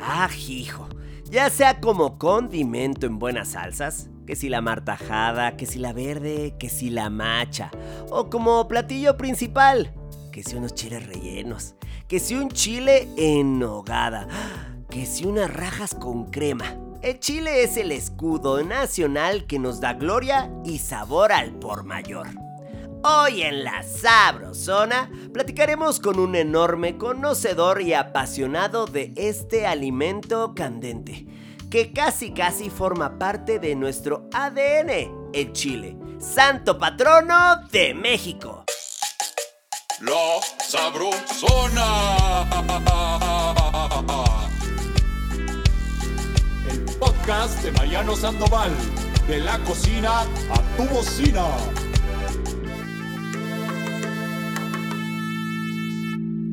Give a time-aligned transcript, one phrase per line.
[0.00, 0.88] Ah, hijo.
[1.30, 6.54] Ya sea como condimento en buenas salsas, que si la martajada, que si la verde,
[6.58, 7.70] que si la macha,
[8.10, 9.94] o como platillo principal,
[10.30, 11.74] que si unos chiles rellenos,
[12.08, 14.28] que si un chile en nogada,
[14.90, 16.76] que si unas rajas con crema.
[17.00, 22.41] El chile es el escudo nacional que nos da gloria y sabor al por mayor.
[23.04, 31.26] Hoy en la Sabrosona platicaremos con un enorme conocedor y apasionado de este alimento candente,
[31.68, 38.64] que casi casi forma parte de nuestro ADN, el chile, santo patrono de México.
[40.00, 42.46] La Sabrosona.
[46.70, 48.70] El podcast de Mariano Sandoval,
[49.26, 51.46] de la cocina a tu bocina.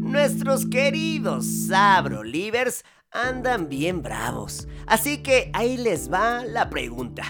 [0.10, 4.68] Nuestros queridos Sabrolivers andan bien bravos.
[4.88, 7.26] Así que ahí les va la pregunta.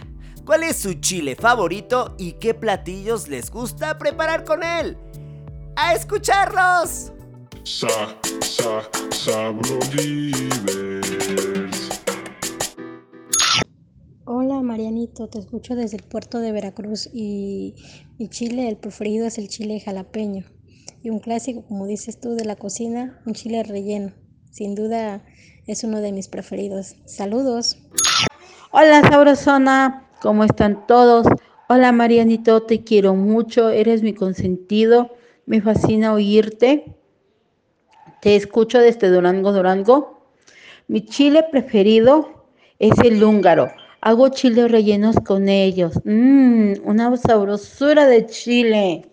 [0.45, 4.97] ¿Cuál es su chile favorito y qué platillos les gusta preparar con él?
[5.75, 7.11] ¡A escucharlos!
[7.65, 10.79] Sa, sa, Sabrolivers.
[14.23, 17.75] Hola Marianito, te escucho desde el puerto de Veracruz y
[18.17, 20.45] mi chile, el preferido es el chile jalapeño.
[21.01, 24.11] Y un clásico, como dices tú, de la cocina, un chile relleno.
[24.51, 25.23] Sin duda
[25.65, 26.95] es uno de mis preferidos.
[27.05, 27.77] Saludos.
[28.71, 31.25] Hola Sabrosona, ¿cómo están todos?
[31.69, 36.95] Hola Marianito, te quiero mucho, eres mi consentido, me fascina oírte.
[38.21, 40.33] Te escucho desde Durango, Durango.
[40.87, 42.45] Mi chile preferido
[42.77, 43.71] es el húngaro.
[44.01, 45.93] Hago chiles rellenos con ellos.
[46.03, 49.08] Mmm, una sabrosura de chile.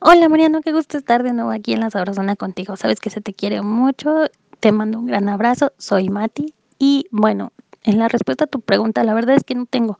[0.00, 2.76] Hola Mariano, qué gusto estar de nuevo aquí en la Sabrosona contigo.
[2.76, 4.26] Sabes que se te quiere mucho.
[4.60, 5.72] Te mando un gran abrazo.
[5.78, 6.54] Soy Mati.
[6.78, 9.98] Y bueno, en la respuesta a tu pregunta, la verdad es que no tengo.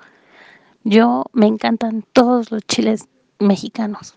[0.82, 4.16] Yo me encantan todos los chiles mexicanos.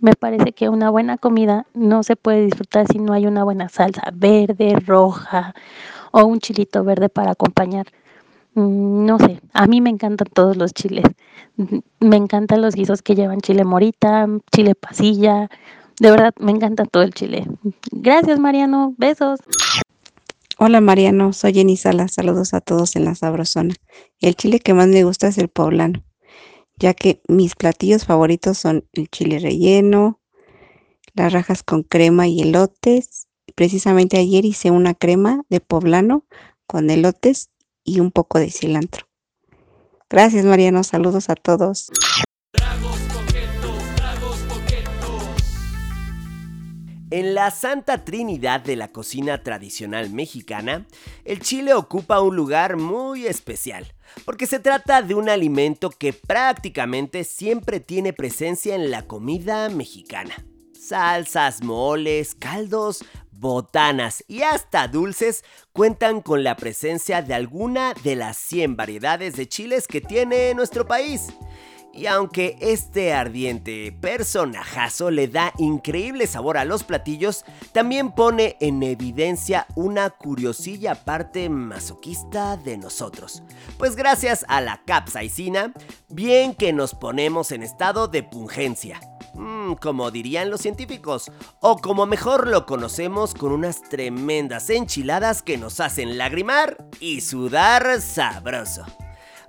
[0.00, 3.68] Me parece que una buena comida no se puede disfrutar si no hay una buena
[3.68, 5.54] salsa verde, roja
[6.12, 7.86] o un chilito verde para acompañar.
[8.54, 11.04] Mm, No sé, a mí me encantan todos los chiles.
[12.00, 15.48] Me encantan los guisos que llevan chile morita, chile pasilla.
[16.00, 17.46] De verdad, me encanta todo el chile.
[17.92, 18.94] Gracias, Mariano.
[18.98, 19.40] Besos.
[20.58, 22.14] Hola Mariano, soy Jenny Salas.
[22.14, 23.74] Saludos a todos en la Sabrosona.
[24.20, 26.04] El chile que más me gusta es el poblano,
[26.76, 30.20] ya que mis platillos favoritos son el chile relleno,
[31.14, 33.28] las rajas con crema y elotes.
[33.56, 36.24] Precisamente ayer hice una crema de poblano
[36.66, 37.50] con elotes
[37.84, 39.06] y un poco de cilantro.
[40.10, 41.90] Gracias Mariano, saludos a todos.
[47.10, 50.88] En la Santa Trinidad de la cocina tradicional mexicana,
[51.24, 53.94] el chile ocupa un lugar muy especial,
[54.24, 60.34] porque se trata de un alimento que prácticamente siempre tiene presencia en la comida mexicana.
[60.72, 63.04] Salsas, moles, caldos,
[63.44, 65.44] botanas y hasta dulces
[65.74, 70.86] cuentan con la presencia de alguna de las 100 variedades de chiles que tiene nuestro
[70.86, 71.26] país.
[71.92, 78.82] Y aunque este ardiente personajazo le da increíble sabor a los platillos, también pone en
[78.82, 83.42] evidencia una curiosilla parte masoquista de nosotros.
[83.76, 85.74] Pues gracias a la capsaicina,
[86.08, 89.00] bien que nos ponemos en estado de pungencia.
[89.34, 91.30] Mm, como dirían los científicos,
[91.60, 98.00] o como mejor lo conocemos con unas tremendas enchiladas que nos hacen lagrimar y sudar
[98.00, 98.84] sabroso.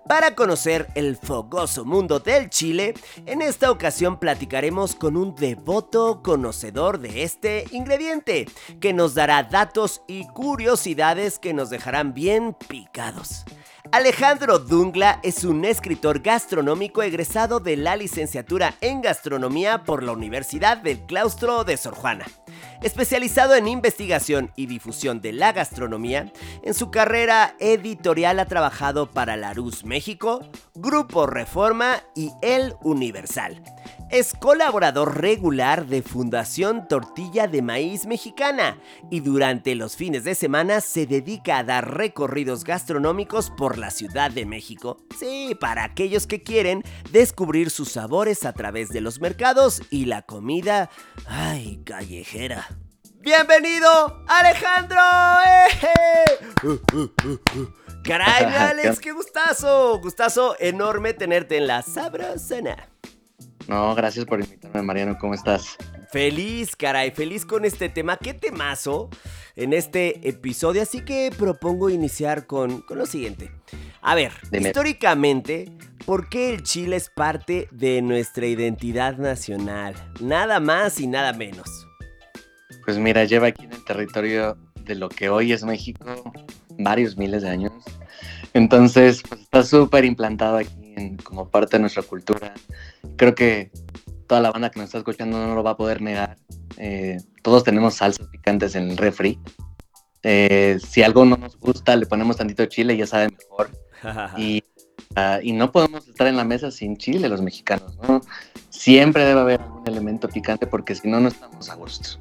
[0.08, 2.94] Para conocer el fogoso mundo del chile,
[3.26, 8.48] en esta ocasión platicaremos con un devoto conocedor de este ingrediente,
[8.80, 13.46] que nos dará datos y curiosidades que nos dejarán bien picados.
[13.92, 20.78] Alejandro Dungla es un escritor gastronómico egresado de la licenciatura en gastronomía por la Universidad
[20.78, 22.26] del Claustro de Sor Juana.
[22.82, 26.32] Especializado en investigación y difusión de la gastronomía,
[26.64, 30.42] en su carrera editorial ha trabajado para Larus México,
[30.74, 33.62] Grupo Reforma y El Universal.
[34.12, 38.78] Es colaborador regular de Fundación Tortilla de Maíz Mexicana
[39.10, 44.30] y durante los fines de semana se dedica a dar recorridos gastronómicos por la Ciudad
[44.30, 44.98] de México.
[45.20, 50.22] Sí, para aquellos que quieren descubrir sus sabores a través de los mercados y la
[50.22, 50.92] comida,
[51.26, 52.68] ay, callejera.
[53.22, 55.02] ¡Bienvenido, Alejandro!
[55.48, 56.46] ¡Eh!
[56.64, 57.74] Uh, uh, uh, uh.
[58.04, 62.95] Caray, Alex, qué gustazo, gustazo enorme tenerte en la sabrosana.
[63.68, 65.18] No, gracias por invitarme, Mariano.
[65.20, 65.76] ¿Cómo estás?
[66.12, 68.18] Feliz, caray, feliz con este tema.
[68.18, 69.10] Qué temazo
[69.56, 70.82] en este episodio.
[70.82, 73.52] Así que propongo iniciar con, con lo siguiente.
[74.02, 74.68] A ver, Dime.
[74.68, 75.72] históricamente,
[76.06, 79.96] ¿por qué el Chile es parte de nuestra identidad nacional?
[80.22, 81.88] Nada más y nada menos.
[82.86, 86.06] Pues mira, lleva aquí en el territorio de lo que hoy es México
[86.78, 87.74] varios miles de años.
[88.54, 92.54] Entonces, pues está súper implantado aquí en- como parte de nuestra cultura.
[93.18, 93.72] Creo que
[94.28, 96.38] toda la banda que nos está escuchando no lo va a poder negar.
[96.78, 99.40] Eh, todos tenemos salsas picantes en el refri.
[100.24, 103.70] Eh, si algo no nos gusta, le ponemos tantito chile y ya sabe mejor.
[104.38, 104.64] y,
[105.16, 108.22] ah, y no podemos estar en la mesa sin chile los mexicanos, ¿no?
[108.70, 112.20] Siempre debe haber algún elemento picante porque si no, no estamos a gusto.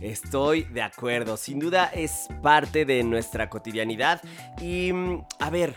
[0.00, 4.20] Estoy de acuerdo, sin duda es parte de nuestra cotidianidad
[4.60, 5.74] y, mm, a ver,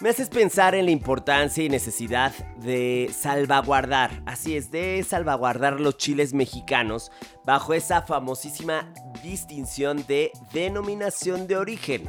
[0.00, 5.96] me haces pensar en la importancia y necesidad de salvaguardar, así es, de salvaguardar los
[5.96, 7.10] chiles mexicanos
[7.44, 8.92] bajo esa famosísima
[9.22, 12.08] distinción de denominación de origen.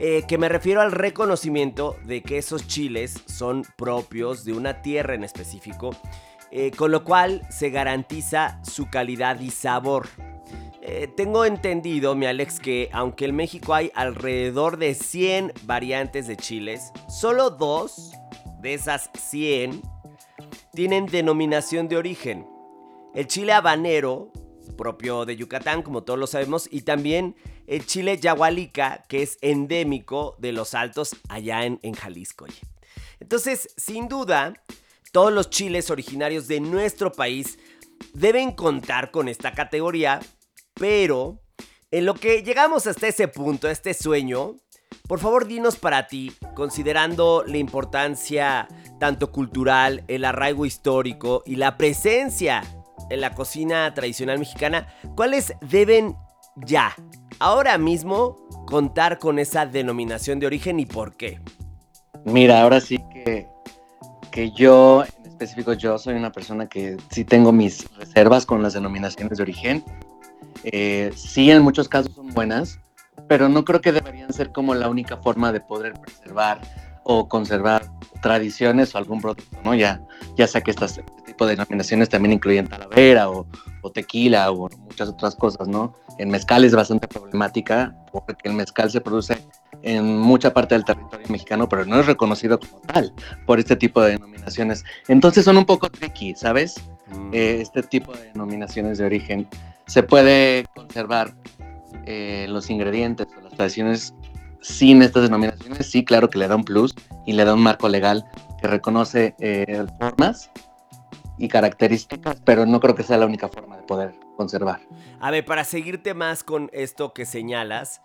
[0.00, 5.14] Eh, que me refiero al reconocimiento de que esos chiles son propios de una tierra
[5.14, 5.90] en específico,
[6.50, 10.08] eh, con lo cual se garantiza su calidad y sabor.
[10.90, 16.38] Eh, tengo entendido, mi Alex, que aunque en México hay alrededor de 100 variantes de
[16.38, 18.12] chiles, solo dos
[18.62, 19.82] de esas 100
[20.72, 22.46] tienen denominación de origen.
[23.14, 24.32] El chile habanero,
[24.78, 27.36] propio de Yucatán, como todos lo sabemos, y también
[27.66, 32.46] el chile yagualica, que es endémico de los altos allá en, Jalisco.
[33.20, 34.54] Entonces, sin duda,
[35.12, 37.58] todos los chiles originarios de nuestro país
[38.14, 40.20] deben contar con esta categoría,
[40.78, 41.40] pero
[41.90, 44.56] en lo que llegamos hasta ese punto, a este sueño,
[45.06, 51.76] por favor dinos para ti, considerando la importancia tanto cultural, el arraigo histórico y la
[51.78, 52.62] presencia
[53.10, 56.16] en la cocina tradicional mexicana, ¿cuáles deben
[56.56, 56.94] ya,
[57.38, 58.36] ahora mismo,
[58.66, 61.40] contar con esa denominación de origen y por qué?
[62.24, 63.46] Mira, ahora sí que,
[64.30, 68.74] que yo, en específico yo, soy una persona que sí tengo mis reservas con las
[68.74, 69.84] denominaciones de origen.
[70.64, 72.80] Eh, sí, en muchos casos son buenas,
[73.28, 76.60] pero no creo que deberían ser como la única forma de poder preservar
[77.04, 77.90] o conservar
[78.20, 79.74] tradiciones o algún producto, ¿no?
[79.74, 80.00] Ya,
[80.36, 83.46] ya sea que estas, este tipo de denominaciones también incluyen talavera o,
[83.82, 85.94] o tequila o muchas otras cosas, ¿no?
[86.18, 89.38] El mezcal es bastante problemática porque el mezcal se produce
[89.82, 93.12] en mucha parte del territorio mexicano, pero no es reconocido como tal
[93.46, 94.84] por este tipo de denominaciones.
[95.06, 96.74] Entonces son un poco tricky, ¿sabes?
[97.32, 99.48] Eh, este tipo de denominaciones de origen.
[99.88, 101.34] Se puede conservar
[102.06, 104.14] eh, los ingredientes o las tradiciones
[104.60, 106.94] sin estas denominaciones, sí, claro que le da un plus
[107.26, 108.24] y le da un marco legal
[108.60, 110.50] que reconoce eh, formas
[111.38, 114.80] y características, pero no creo que sea la única forma de poder conservar.
[115.20, 118.02] A ver, para seguirte más con esto que señalas,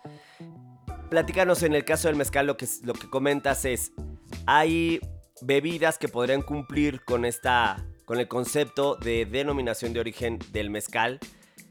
[1.10, 3.92] platícanos en el caso del mezcal, lo que, lo que comentas es,
[4.46, 5.00] hay
[5.42, 11.20] bebidas que podrían cumplir con esta, con el concepto de denominación de origen del mezcal.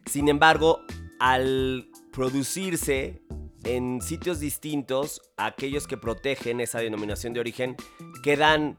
[0.06, 0.82] Sin embargo,
[1.20, 3.22] al producirse
[3.64, 7.76] en sitios distintos, aquellos que protegen esa denominación de origen
[8.24, 8.78] quedan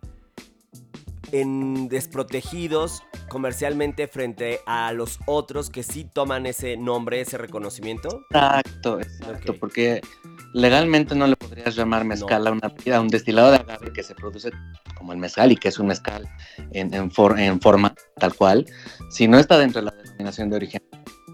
[1.33, 8.21] en desprotegidos comercialmente frente a los otros que sí toman ese nombre, ese reconocimiento.
[8.31, 9.59] Exacto, exacto, Ok.
[9.59, 10.01] porque
[10.53, 14.15] legalmente no le podrías llamar mezcal a una a un destilado de agave que se
[14.15, 14.51] produce
[14.97, 16.29] como el mezcal y que es un mezcal
[16.71, 18.67] en, en for- en forma tal cual,
[19.11, 20.83] si no está dentro de la denominación de origen.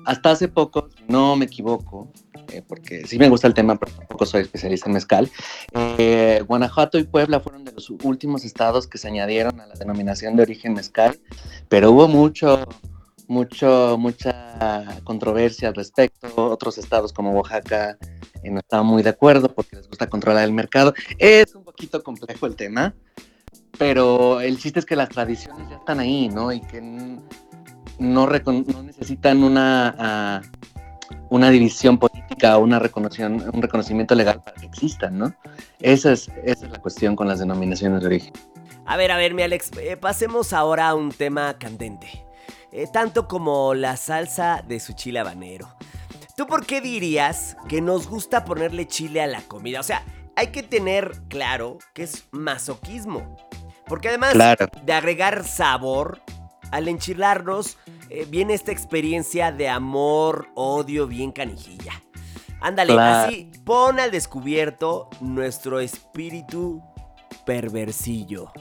[0.06, 2.10] Hasta hace poco, no me equivoco,
[2.52, 5.30] eh, porque sí me gusta el tema, pero tampoco soy especialista en mezcal,
[5.72, 10.37] eh, Guanajuato y Puebla fueron de los últimos estados que se añadieron a la denominación
[10.37, 11.20] de origen mezcal,
[11.68, 12.66] pero hubo mucho,
[13.28, 16.28] mucho, mucha controversia al respecto.
[16.34, 17.96] Otros estados como Oaxaca
[18.42, 20.94] eh, no estaban muy de acuerdo porque les gusta controlar el mercado.
[21.18, 22.94] Es un poquito complejo el tema,
[23.78, 26.52] pero el chiste es que las tradiciones ya están ahí, ¿no?
[26.52, 26.80] Y que
[28.00, 28.26] no,
[28.83, 30.40] necesitan una, ah,
[31.28, 35.35] una división política o una un reconocimiento legal para que existan, ¿no?
[35.80, 38.33] Esa es, esa es la cuestión con las denominaciones de origen.
[38.87, 42.25] A ver, a ver, mi Alex, eh, pasemos ahora a un tema candente.
[42.73, 45.69] Eh, tanto como la salsa de su chile habanero.
[46.37, 49.80] ¿Tú por qué dirías que nos gusta ponerle chile a la comida?
[49.80, 50.04] O sea,
[50.37, 53.37] hay que tener claro que es masoquismo.
[53.87, 54.69] Porque además Claro.
[54.85, 56.23] de agregar sabor,
[56.70, 57.76] al enchilarnos
[58.08, 62.02] eh, viene esta experiencia de amor, odio bien canijilla.
[62.60, 63.28] Ándale, Claro.
[63.28, 66.82] así pon al descubierto nuestro espíritu
[67.46, 68.52] perversillo.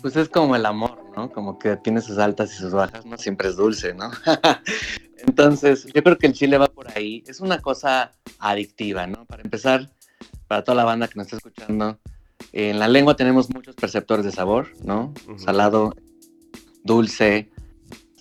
[0.00, 1.30] Pues es como el amor, ¿no?
[1.30, 4.10] Como que tiene sus altas y sus bajas, no siempre es dulce, ¿no?
[5.18, 7.22] Entonces, yo creo que el chile va por ahí.
[7.26, 9.24] Es una cosa adictiva, ¿no?
[9.26, 9.88] Para empezar,
[10.48, 11.98] para toda la banda que nos está escuchando,
[12.52, 15.14] en la lengua tenemos muchos perceptores de sabor, ¿no?
[15.36, 15.94] Salado,
[16.82, 17.51] dulce,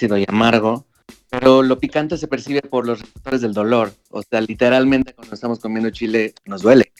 [0.01, 0.85] ácido y amargo.
[1.29, 3.93] Pero lo picante se percibe por los receptores del dolor.
[4.09, 6.91] O sea, literalmente cuando estamos comiendo chile nos duele,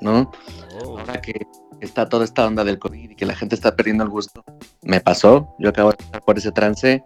[0.00, 0.30] ¿no?
[0.84, 0.98] Oh.
[0.98, 1.46] Ahora que
[1.80, 4.44] está toda esta onda del COVID y que la gente está perdiendo el gusto,
[4.82, 5.54] me pasó.
[5.58, 7.02] Yo acabo de pasar por ese trance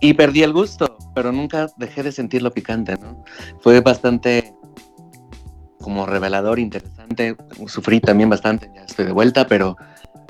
[0.00, 3.24] y perdí el gusto, pero nunca dejé de sentir lo picante, ¿no?
[3.60, 4.54] Fue bastante
[5.80, 7.36] como revelador, interesante.
[7.66, 9.76] Sufrí también bastante, ya estoy de vuelta, pero,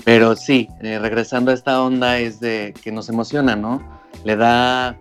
[0.03, 3.98] pero sí, eh, regresando a esta onda es de que nos emociona, ¿no?
[4.23, 4.97] Le da,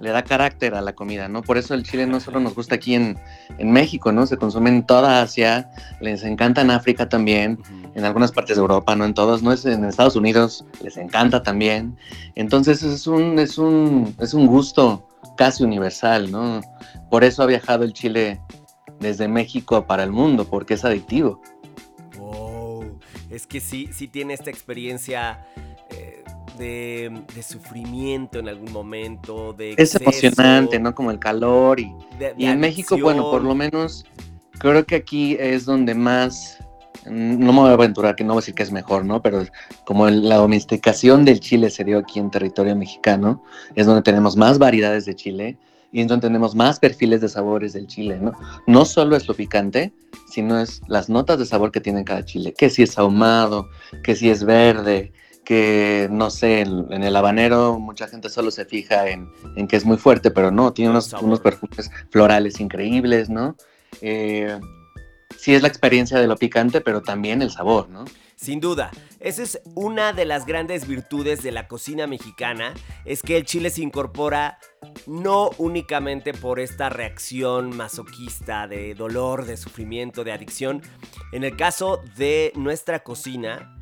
[0.00, 1.42] le da carácter a la comida, ¿no?
[1.42, 3.18] Por eso el chile no solo nos gusta aquí en,
[3.58, 4.26] en México, ¿no?
[4.26, 5.70] Se consume en toda Asia,
[6.00, 7.58] les encanta en África también,
[7.94, 11.42] en algunas partes de Europa, no en todas, no es en Estados Unidos, les encanta
[11.42, 11.96] también.
[12.34, 15.06] Entonces es un, es un, es un gusto
[15.36, 16.60] casi universal, ¿no?
[17.10, 18.40] Por eso ha viajado el chile
[19.00, 21.40] desde México para el mundo, porque es adictivo.
[22.18, 22.98] Wow.
[23.30, 25.46] Es que sí, sí tiene esta experiencia
[25.90, 26.24] eh,
[26.58, 30.94] de, de sufrimiento en algún momento, de Es exceso, emocionante, ¿no?
[30.94, 34.04] Como el calor y, de- y en México, bueno, por lo menos
[34.58, 36.58] creo que aquí es donde más,
[37.06, 39.22] mm, no me voy a aventurar, que no voy a decir que es mejor, ¿no?
[39.22, 39.44] Pero
[39.86, 43.42] como la domesticación del chile se dio aquí en territorio mexicano,
[43.74, 45.56] es donde tenemos más variedades de chile
[45.92, 48.32] y es donde tenemos más perfiles de sabores del chile, ¿no?
[48.66, 49.92] No solo es lo picante,
[50.28, 53.68] sino es las notas de sabor que tiene cada chile, que si es ahumado,
[54.02, 55.12] que si es verde,
[55.48, 59.86] que no sé, en, el habanero mucha gente solo se fija en, en que es
[59.86, 63.56] muy fuerte, pero no, tiene unos, unos perfumes florales increíbles, ¿no?
[64.02, 64.60] Eh,
[65.38, 68.04] sí es la experiencia de lo picante, pero también el sabor, ¿no?
[68.36, 68.90] Sin duda,
[69.20, 72.74] esa es una de las grandes virtudes de la cocina mexicana,
[73.06, 74.58] es que el chile se incorpora
[75.06, 80.82] no únicamente por esta reacción masoquista de dolor, de sufrimiento, de adicción.
[81.32, 83.77] En el caso de nuestra cocina,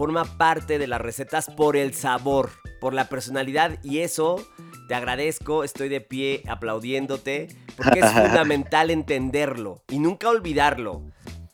[0.00, 4.42] forma parte de las recetas por el sabor, por la personalidad y eso
[4.88, 11.02] te agradezco, estoy de pie aplaudiéndote, porque es fundamental entenderlo y nunca olvidarlo.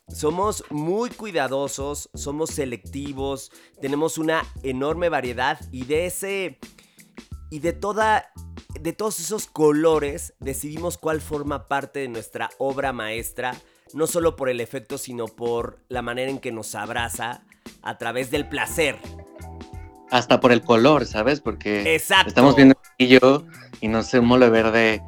[0.07, 3.51] Somos muy cuidadosos, somos selectivos,
[3.81, 6.61] tenemos una enorme variedad y de ese
[7.51, 8.31] y de toda
[8.81, 13.61] de todos esos colores decidimos cuál forma parte de nuestra obra maestra,
[13.93, 17.43] no solo por el efecto, sino por la manera en que nos abraza
[17.87, 18.97] a través del placer.
[20.11, 21.41] Hasta por el color, ¿sabes?
[21.41, 22.29] Porque Exacto.
[22.29, 23.45] estamos viendo y yo
[23.81, 25.03] y no sé, un mole verde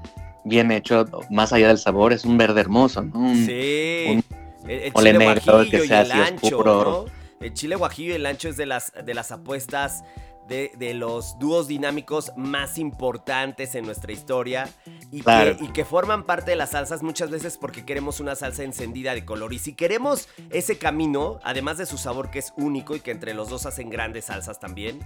[0.44, 3.18] bien hecho, más allá del sabor, es un verde hermoso, ¿no?
[3.18, 4.04] Un- Sí.
[4.08, 4.24] un
[4.70, 7.06] el, el mole chile negro que sea así ancho, oscuro.
[7.06, 7.44] ¿no?
[7.46, 10.02] El chile guajillo y el ancho es de las, de las apuestas
[10.48, 14.68] de, de los dúos dinámicos más importantes en nuestra historia
[15.12, 15.56] y, Claro.
[15.56, 19.14] que, y que forman parte de las salsas muchas veces porque queremos una salsa encendida
[19.14, 19.52] de color.
[19.52, 23.34] Y si queremos ese camino, además de su sabor que es único y que entre
[23.34, 25.00] los dos hacen grandes salsas también,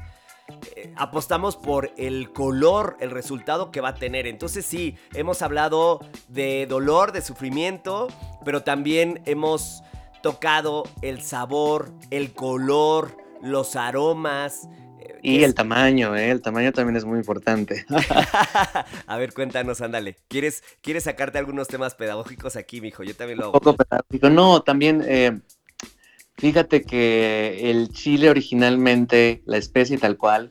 [0.76, 4.26] eh, apostamos por el color, el resultado que va a tener.
[4.26, 8.08] Entonces sí, hemos hablado de dolor, de sufrimiento,
[8.44, 9.82] pero también hemos
[10.22, 14.68] tocado el sabor, el color, los aromas.
[15.22, 16.30] Y el tamaño, ¿eh?
[16.30, 17.84] El tamaño también es muy importante.
[19.06, 20.16] A ver, cuéntanos, ándale.
[20.28, 23.02] ¿Quieres, ¿Quieres sacarte algunos temas pedagógicos aquí, mijo?
[23.02, 23.60] Yo también lo Un hago.
[23.60, 24.30] poco pedagógico.
[24.30, 25.40] No, también, eh,
[26.36, 30.50] fíjate que el chile originalmente, la especie tal cual,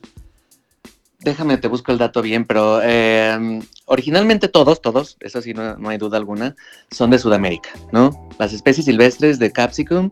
[1.20, 5.88] déjame, te busco el dato bien, pero eh, originalmente todos, todos, eso sí, no, no
[5.88, 6.56] hay duda alguna,
[6.90, 8.28] son de Sudamérica, ¿no?
[8.38, 10.10] Las especies silvestres de capsicum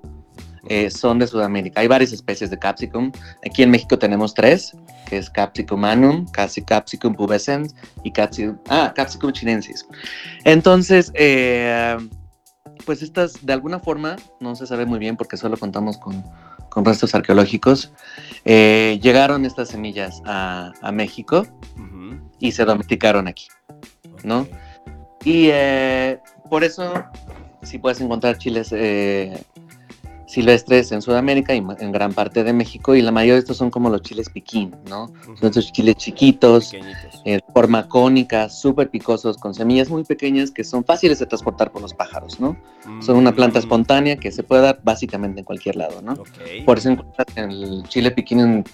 [0.68, 1.80] eh, son de Sudamérica.
[1.80, 3.12] Hay varias especies de capsicum.
[3.44, 4.76] Aquí en México tenemos tres,
[5.06, 7.74] que es Capsicum anum, casi Capsicum pubescens
[8.04, 9.86] y Capsicum, ah, Capsicum chinensis.
[10.44, 11.96] Entonces, eh,
[12.84, 16.24] pues estas, de alguna forma, no se sabe muy bien porque solo contamos con,
[16.68, 17.92] con restos arqueológicos,
[18.44, 21.46] eh, llegaron estas semillas a, a México
[22.38, 23.48] y se domesticaron aquí.
[24.24, 24.46] ¿no?
[25.24, 26.92] Y eh, por eso,
[27.62, 29.42] si puedes encontrar chiles eh,
[30.30, 33.70] silvestres en Sudamérica y en gran parte de México, y la mayoría de estos son
[33.70, 35.12] como los chiles piquín, ¿no?
[35.24, 36.72] Son estos chiles chiquitos,
[37.24, 41.82] eh, forma cónica, súper picosos, con semillas muy pequeñas que son fáciles de transportar por
[41.82, 42.56] los pájaros, ¿no?
[43.00, 46.12] Son una planta Mm, espontánea que se puede dar básicamente en cualquier lado, ¿no?
[46.12, 46.64] ok.
[46.64, 48.64] Por eso encuentras el chile piquín en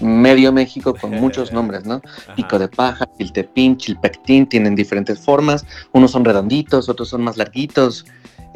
[0.00, 2.02] medio México con muchos nombres, ¿no?
[2.04, 2.34] Ajá.
[2.34, 5.64] Pico de paja, chiltepín, chilpectín, tienen diferentes formas.
[5.92, 8.04] Unos son redonditos, otros son más larguitos.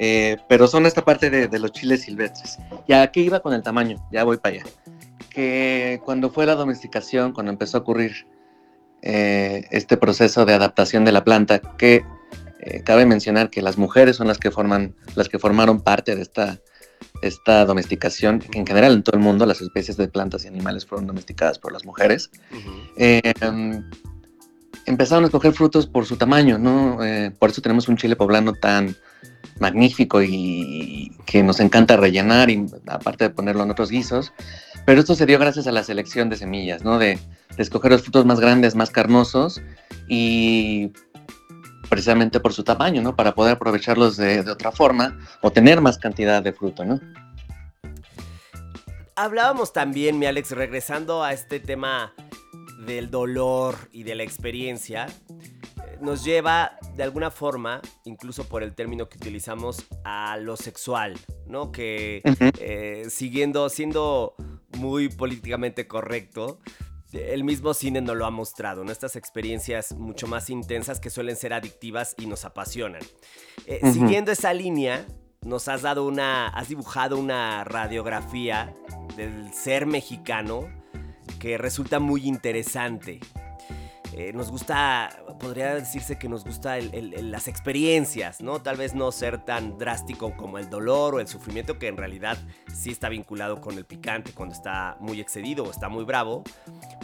[0.03, 2.59] Eh, pero son esta parte de, de los chiles silvestres.
[2.87, 4.03] ¿Y a qué iba con el tamaño?
[4.11, 4.65] Ya voy para allá.
[5.29, 8.27] Que cuando fue la domesticación, cuando empezó a ocurrir
[9.03, 12.03] eh, este proceso de adaptación de la planta, que
[12.61, 16.23] eh, cabe mencionar que las mujeres son las que forman, las que formaron parte de
[16.23, 16.61] esta,
[17.21, 20.87] esta domesticación, que en general en todo el mundo las especies de plantas y animales
[20.87, 22.31] fueron domesticadas por las mujeres.
[22.97, 23.85] Em,
[24.87, 27.01] empezaron a escoger frutos por su tamaño, ¿no?
[27.39, 28.97] por eso tenemos un chile poblano tan
[29.59, 34.33] magnífico y que nos encanta rellenar, y aparte de ponerlo en otros guisos.
[34.87, 36.99] Pero esto se dio gracias a la selección de semillas, ¿no?
[36.99, 37.19] De,
[37.59, 39.61] escoger los frutos más grandes, más carnosos
[40.09, 40.93] y
[41.91, 43.15] precisamente por su tamaño, ¿no?
[43.15, 46.99] Para poder aprovecharlos de, de, otra forma o tener más cantidad de fruto, ¿no?
[49.15, 52.15] Hablábamos también, mi Alex, regresando a este tema
[52.87, 55.07] del dolor y de la experiencia,
[56.01, 61.73] nos lleva de alguna forma, incluso por el término que utilizamos, a lo sexual, ¿no?
[61.73, 62.53] Que uh -huh.
[62.61, 64.35] eh, siguiendo, siendo
[64.79, 66.61] muy políticamente correcto,
[67.13, 68.93] el mismo cine nos lo ha mostrado, ¿no?
[68.93, 73.03] Estas experiencias mucho más intensas que suelen ser adictivas y nos apasionan.
[73.67, 73.93] Eh, uh -huh.
[73.93, 75.07] Siguiendo esa línea,
[75.43, 78.75] nos has dado una, has dibujado una radiografía
[79.17, 80.69] del ser mexicano
[81.39, 83.21] que resulta muy interesante.
[84.13, 88.61] Eh, nos gusta, podría decirse que nos gusta el, el, el, las experiencias, ¿no?
[88.61, 92.37] Tal vez no ser tan drástico como el dolor o el sufrimiento, que en realidad
[92.75, 96.43] sí está vinculado con el picante cuando está muy excedido o está muy bravo.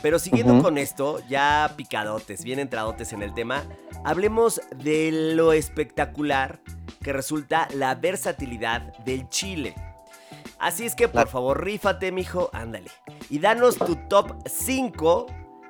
[0.02, 0.62] Pero siguiendo uh -huh.
[0.62, 3.62] con esto, ya picadotes, bien entradotes en el tema,
[4.04, 6.60] hablemos de lo espectacular
[7.02, 9.74] que resulta la versatilidad del chile.
[10.58, 12.90] Así es que por favor, rífate, mijo, ándale.
[13.30, 15.26] Y danos tu top 5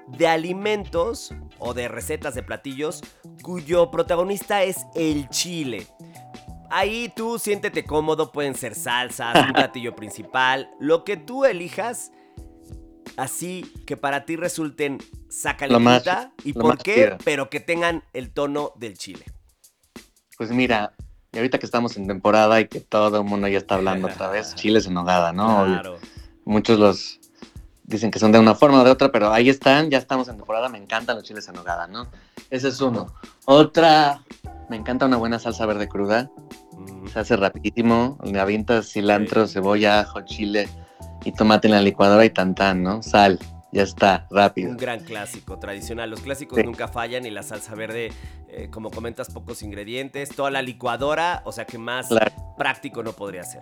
[0.09, 3.03] de alimentos o de recetas de platillos
[3.43, 5.87] cuyo protagonista es el chile.
[6.71, 12.13] Ahí tú siéntete cómodo, pueden ser salsas, un platillo principal, lo que tú elijas.
[13.17, 14.99] Así que para ti resulten
[15.29, 15.75] sácale
[16.45, 19.25] y por qué, pero que tengan el tono del chile.
[20.37, 20.93] Pues mira,
[21.33, 24.29] y ahorita que estamos en temporada y que todo el mundo ya está hablando otra
[24.29, 25.65] vez, chiles en nogada, ¿no?
[25.65, 25.99] Claro.
[26.45, 27.21] Muchos los
[27.87, 30.37] dicen que son de una forma o de otra, pero ahí están, ya estamos en
[30.37, 32.09] temporada, me encantan los chiles en nogada, ¿no?
[32.51, 33.13] Ese es uno.
[33.45, 34.23] Otra,
[34.69, 36.31] me encanta una buena salsa verde cruda,
[36.73, 37.09] mm.
[37.09, 39.55] se hace rapidísimo, le avientas cilantro, sí.
[39.55, 40.69] cebolla, ajo, chile
[41.25, 43.03] y tomate en la licuadora y tantán, ¿no?
[43.03, 43.39] Sal,
[43.73, 44.71] ya está, rápido.
[44.71, 46.11] Un gran clásico, tradicional.
[46.11, 46.65] Los clásicos sí.
[46.65, 48.13] nunca fallan y la salsa verde,
[48.49, 52.33] eh, como comentas, pocos ingredientes, toda la licuadora, o sea que más claro.
[52.57, 53.61] práctico no podría ser.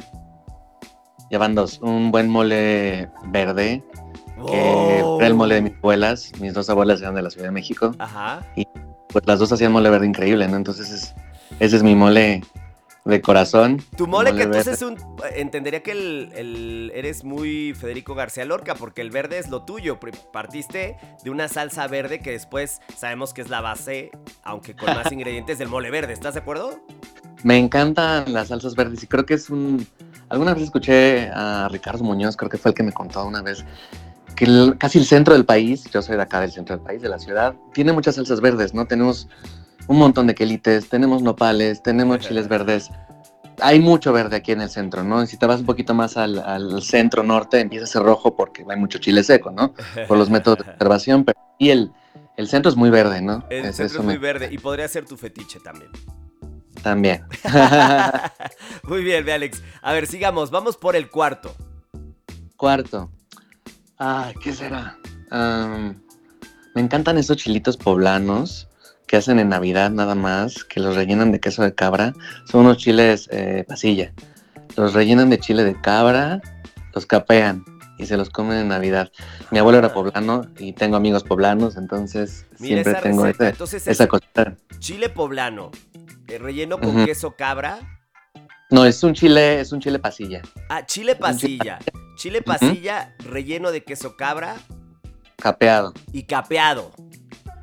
[1.30, 3.82] Ya van dos, un buen mole verde,
[4.44, 5.18] que oh.
[5.18, 6.32] era el mole de mis abuelas.
[6.40, 7.94] Mis dos abuelas eran de la Ciudad de México.
[7.98, 8.44] Ajá.
[8.56, 8.66] Y
[9.08, 10.56] pues las dos hacían mole verde increíble, ¿no?
[10.56, 11.14] Entonces es,
[11.60, 12.42] ese es mi mole
[13.04, 13.82] de corazón.
[13.96, 14.96] Tu mole, mole que entonces es un.
[15.36, 19.98] Entendería que el, el, eres muy Federico García Lorca, porque el verde es lo tuyo.
[20.32, 24.10] Partiste de una salsa verde que después sabemos que es la base,
[24.42, 26.12] aunque con más ingredientes, del mole verde.
[26.12, 26.80] ¿Estás de acuerdo?
[27.42, 29.86] Me encantan las salsas verdes y creo que es un.
[30.30, 33.64] Alguna vez escuché a Ricardo Muñoz, creo que fue el que me contó una vez,
[34.34, 37.02] que el, casi el centro del país, yo soy de acá del centro del país,
[37.02, 38.86] de la ciudad, tiene muchas salsas verdes, ¿no?
[38.86, 39.28] Tenemos
[39.86, 42.90] un montón de quelites, tenemos nopales, tenemos chiles verdes.
[43.60, 45.22] Hay mucho verde aquí en el centro, ¿no?
[45.22, 48.34] Y si te vas un poquito más al, al centro norte, empieza a ser rojo
[48.34, 49.74] porque hay mucho chile seco, ¿no?
[50.08, 51.92] Por los métodos de conservación, pero y el,
[52.36, 53.44] el centro es muy verde, ¿no?
[53.50, 54.20] El es, centro es muy me...
[54.20, 55.90] verde y podría ser tu fetiche también.
[56.82, 57.24] También.
[58.82, 59.62] muy bien, Alex.
[59.80, 60.50] A ver, sigamos.
[60.50, 61.54] Vamos por el cuarto.
[62.56, 63.10] Cuarto.
[63.98, 64.98] Ah, ¿qué será?
[65.30, 65.94] Um,
[66.74, 68.68] me encantan esos chilitos poblanos
[69.06, 72.14] que hacen en Navidad nada más, que los rellenan de queso de cabra.
[72.46, 74.12] Son unos chiles eh, pasilla.
[74.76, 76.40] Los rellenan de chile de cabra,
[76.94, 77.64] los capean
[77.98, 79.12] y se los comen en Navidad.
[79.50, 84.08] Mi abuelo era poblano y tengo amigos poblanos, entonces Mira siempre tengo ese, entonces esa
[84.08, 84.56] cosita.
[84.78, 85.70] Chile poblano,
[86.26, 87.04] relleno con uh -huh.
[87.04, 87.78] queso cabra.
[88.74, 90.42] No, es un chile, es un chile pasilla.
[90.68, 91.78] Ah, chile pasilla.
[92.16, 93.26] Chile pasilla, uh -huh.
[93.30, 94.56] relleno de queso cabra.
[95.36, 95.94] Capeado.
[96.10, 96.90] Y capeado.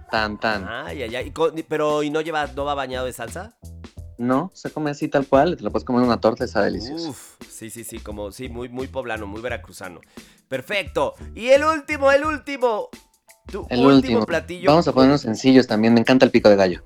[0.10, 0.63] Tan, tan.
[0.63, 1.21] Ah, ya, ya.
[1.21, 3.58] ¿Y con, pero, ¿y no lleva, no va bañado de salsa?
[4.17, 7.10] No, se come así tal cual, te lo puedes comer en una torta, está delicioso.
[7.10, 10.00] Uf, sí, sí, sí, como, sí, muy, muy poblano, muy veracruzano.
[10.47, 11.15] Perfecto.
[11.36, 12.88] Y el último, el último.
[13.52, 14.69] Tu el último, último platillo.
[14.69, 16.86] Vamos a ponernos sencillos también, me encanta el pico de gallo.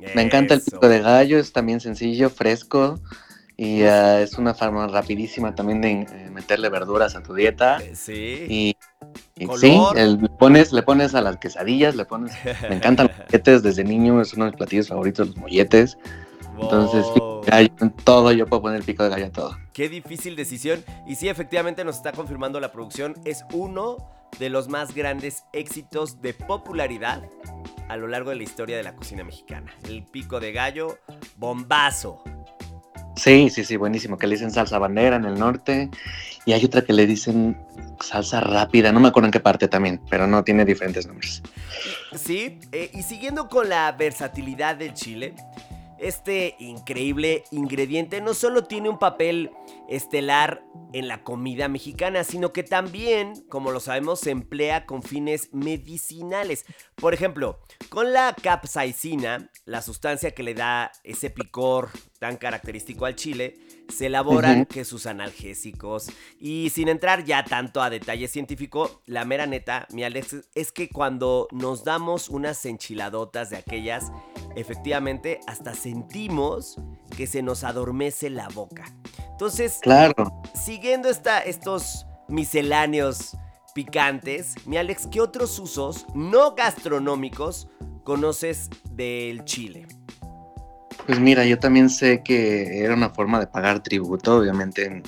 [0.00, 0.12] Eso.
[0.16, 3.00] Me encanta el pico de gallo, es también sencillo, fresco.
[3.56, 7.78] Y uh, es una forma rapidísima también de eh, meterle verduras a tu dieta.
[7.78, 8.46] Eh, sí.
[8.48, 8.76] Y,
[9.36, 12.32] y sí, el, le, pones, le pones a las quesadillas, le pones.
[12.68, 15.96] Me encantan los molletes desde niño, es uno de mis platillos favoritos, los molletes.
[16.60, 17.06] Entonces,
[17.80, 19.58] en todo yo puedo poner pico de gallo todo.
[19.72, 20.84] Qué difícil decisión.
[21.06, 23.14] Y sí, efectivamente nos está confirmando la producción.
[23.24, 23.96] Es uno
[24.38, 27.22] de los más grandes éxitos de popularidad
[27.88, 29.72] a lo largo de la historia de la cocina mexicana.
[29.88, 30.98] El pico de gallo,
[31.36, 32.22] bombazo.
[33.16, 34.18] Sí, sí, sí, buenísimo.
[34.18, 35.90] Que le dicen salsa bandera en el norte.
[36.46, 37.56] Y hay otra que le dicen
[38.00, 38.92] salsa rápida.
[38.92, 41.42] No me acuerdo en qué parte también, pero no tiene diferentes nombres.
[42.14, 45.34] Sí, eh, y siguiendo con la versatilidad del chile,
[46.04, 49.50] este increíble ingrediente no solo tiene un papel
[49.88, 50.62] estelar
[50.92, 56.66] en la comida mexicana, sino que también, como lo sabemos, se emplea con fines medicinales.
[56.94, 61.88] Por ejemplo, con la capsaicina, la sustancia que le da ese picor
[62.18, 63.56] tan característico al chile,
[63.88, 66.08] se elaboran que sus analgésicos.
[66.38, 70.88] Y sin entrar ya tanto a detalle científico, la mera neta, mi Alex, es que
[70.88, 74.10] cuando nos damos unas enchiladotas de aquellas,
[74.56, 76.76] efectivamente hasta sentimos
[77.16, 78.84] que se nos adormece la boca.
[79.30, 80.42] Entonces, Claro.
[80.54, 83.36] siguiendo esta, estos misceláneos
[83.74, 87.68] picantes, mi Alex, ¿qué otros usos no gastronómicos
[88.04, 89.86] conoces del chile?
[91.06, 95.02] Pues mira, yo también sé que era una forma de pagar tributo, obviamente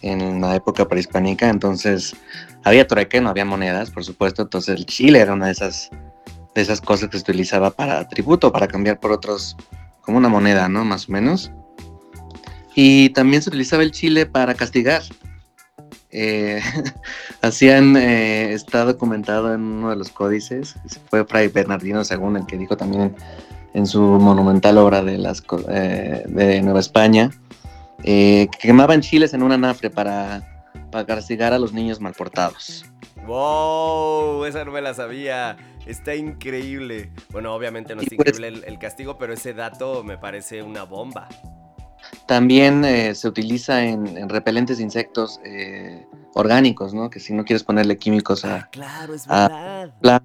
[0.00, 2.16] en, la época prehispánica, entonces
[2.64, 5.90] había trueque, no había monedas, por supuesto, entonces el chile era una de esas,
[6.54, 9.56] de esas cosas que se utilizaba para tributo, para cambiar por otros,
[10.00, 10.84] como una moneda, ¿no?
[10.84, 11.50] Más o menos.
[12.74, 15.02] Y también se utilizaba el chile para castigar.
[16.10, 16.62] Eh,
[17.42, 20.76] hacían, eh, está documentado en uno de los códices,
[21.10, 23.14] fue Fray Bernardino según el que dijo también
[23.76, 27.30] en su monumental obra de, las, eh, de Nueva España,
[28.02, 32.86] eh, que quemaban chiles en un anafre para, para castigar a los niños malportados.
[33.26, 34.44] ¡Wow!
[34.46, 35.56] Esa no me la sabía.
[35.86, 37.12] Está increíble.
[37.30, 40.84] Bueno, obviamente no es pues- increíble el, el castigo, pero ese dato me parece una
[40.84, 41.28] bomba.
[42.26, 47.10] También eh, se utiliza en, en repelentes de insectos eh, orgánicos, ¿no?
[47.10, 48.70] Que si no quieres ponerle químicos Ah, a...
[48.70, 49.94] claro, es Ah, verdad.
[50.00, 50.22] la-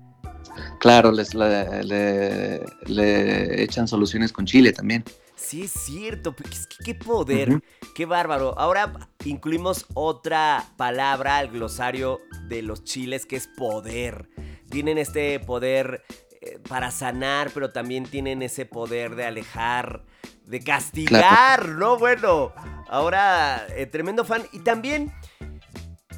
[0.79, 5.03] claro, les, le, le- le echan soluciones con chile también.
[5.35, 6.35] Sí, es cierto.
[6.35, 7.61] pero es que qué poder.
[7.95, 8.57] Qué bárbaro.
[8.59, 8.93] Ahora
[9.25, 14.29] incluimos otra palabra al glosario de los chiles que es poder.
[14.69, 16.03] Tienen este poder
[16.41, 20.03] eh, para sanar, pero también tienen ese poder de alejar,
[20.45, 21.97] de castigar, ¿no?
[21.97, 22.53] Bueno,
[22.87, 24.43] ahora eh, tremendo fan.
[24.53, 25.11] Y también,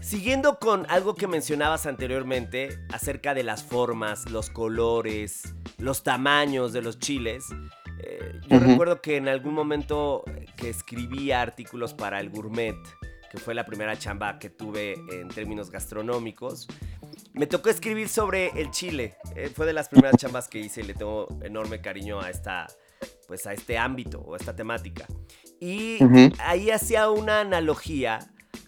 [0.04, 6.82] siguiendo con algo que mencionabas anteriormente acerca de las formas, los colores, los tamaños de
[6.82, 7.46] los chiles.
[8.04, 10.24] eh, yo recuerdo que en algún momento
[10.58, 12.76] que escribía artículos para el Gourmet,
[13.32, 16.68] que fue la primera chamba que tuve en términos gastronómicos,
[17.34, 19.16] me tocó escribir sobre el chile.
[19.36, 22.68] Eh, fue de las primeras chambas que hice y le tengo enorme cariño a esta,
[23.28, 25.08] pues a este ámbito o a esta temática.
[25.60, 25.98] Y
[26.40, 28.20] ahí hacía una analogía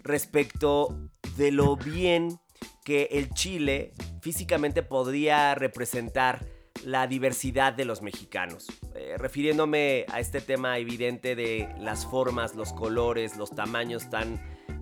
[0.02, 1.05] respecto
[1.36, 2.40] de lo bien
[2.84, 6.46] que el chile físicamente podría representar
[6.84, 12.72] la diversidad de los mexicanos, Eh, refiriéndome a este tema evidente de las formas, los
[12.74, 14.36] colores, los tamaños tan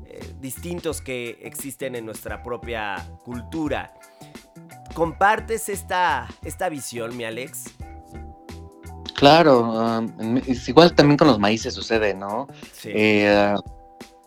[0.06, 3.94] eh, distintos que existen en nuestra propia cultura.
[4.94, 7.74] ¿Compartes esta, esta visión, mi Alex?
[9.16, 12.48] Claro, um, Me- es igual también con los maíces sucede, ¿no?
[12.74, 12.92] Sí.
[12.94, 13.56] Eh,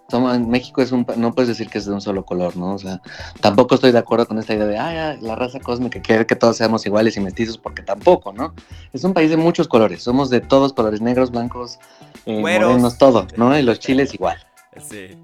[0.08, 2.74] somos- en México es un, no puedes decir que es de un solo color, ¿no?
[2.74, 3.00] O sea,
[3.40, 6.36] tampoco estoy de acuerdo con esta idea de, "Ay, ay, la raza cósmica quiere que
[6.36, 8.54] todos seamos iguales y mestizos, porque tampoco, ¿no?
[8.92, 11.78] Es un país de muchos colores, somos de todos colores, negros, blancos,
[12.24, 13.56] eh, morenos, todo, ¿no?
[13.58, 14.38] Y los chiles igual.
[14.80, 15.16] Sí.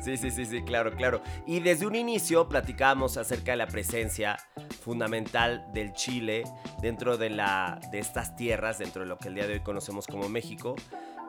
[0.00, 1.22] Sí, sí, sí, sí, claro, claro.
[1.46, 4.36] Y desde un inicio platicábamos acerca de la presencia
[4.82, 6.44] fundamental del Chile
[6.82, 10.06] dentro de, la, de estas tierras, dentro de lo que el día de hoy conocemos
[10.06, 10.76] como México.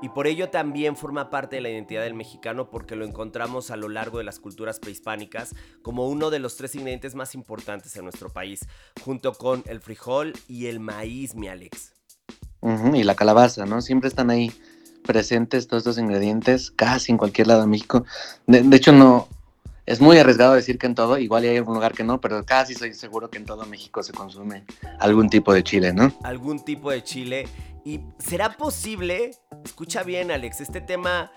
[0.02, 3.76] Y por ello también forma parte de la identidad del mexicano porque lo encontramos a
[3.78, 8.04] lo largo de las culturas prehispánicas como uno de los tres ingredientes más importantes en
[8.04, 8.68] nuestro país,
[9.04, 11.94] junto con el frijol y el maíz, mi Alex.
[12.94, 13.82] Y la calabaza, ¿no?
[13.82, 14.52] Siempre están ahí
[15.06, 18.06] presentes todos estos ingredientes, casi en cualquier lado de México.
[18.48, 19.28] De, de hecho, no,
[19.86, 22.74] es muy arriesgado decir que en todo, igual hay algún lugar que no, pero casi
[22.74, 24.66] soy seguro que en todo México se consume
[25.00, 26.12] algún tipo de chile, ¿no?
[26.24, 27.48] algún tipo de chile.
[27.86, 29.32] ¿Y será posible?
[29.64, 31.32] Escucha bien, Alex, este tema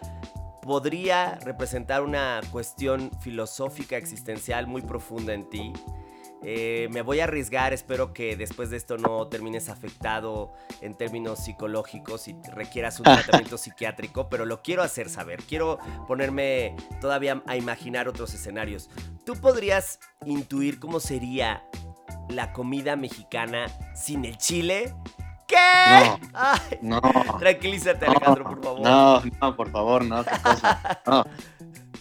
[0.62, 5.74] podría representar una cuestión filosófica existencial muy profunda en ti.
[6.42, 11.44] Eh, me voy a arriesgar, espero que después de esto no termines afectado en términos
[11.44, 15.42] psicológicos y requieras un tratamiento psiquiátrico, pero lo quiero hacer saber.
[15.42, 18.88] Quiero ponerme todavía a imaginar otros escenarios.
[19.26, 21.62] ¿Tú podrías intuir cómo sería
[22.30, 24.94] la comida mexicana sin el chile?
[25.48, 25.56] ¿Qué?
[25.56, 26.18] No.
[26.34, 27.00] Ay, No.
[27.40, 28.80] tranquilízate, no, Alejandro, por favor.
[28.82, 31.00] No, no, por favor, no, qué cosa.
[31.06, 31.24] No.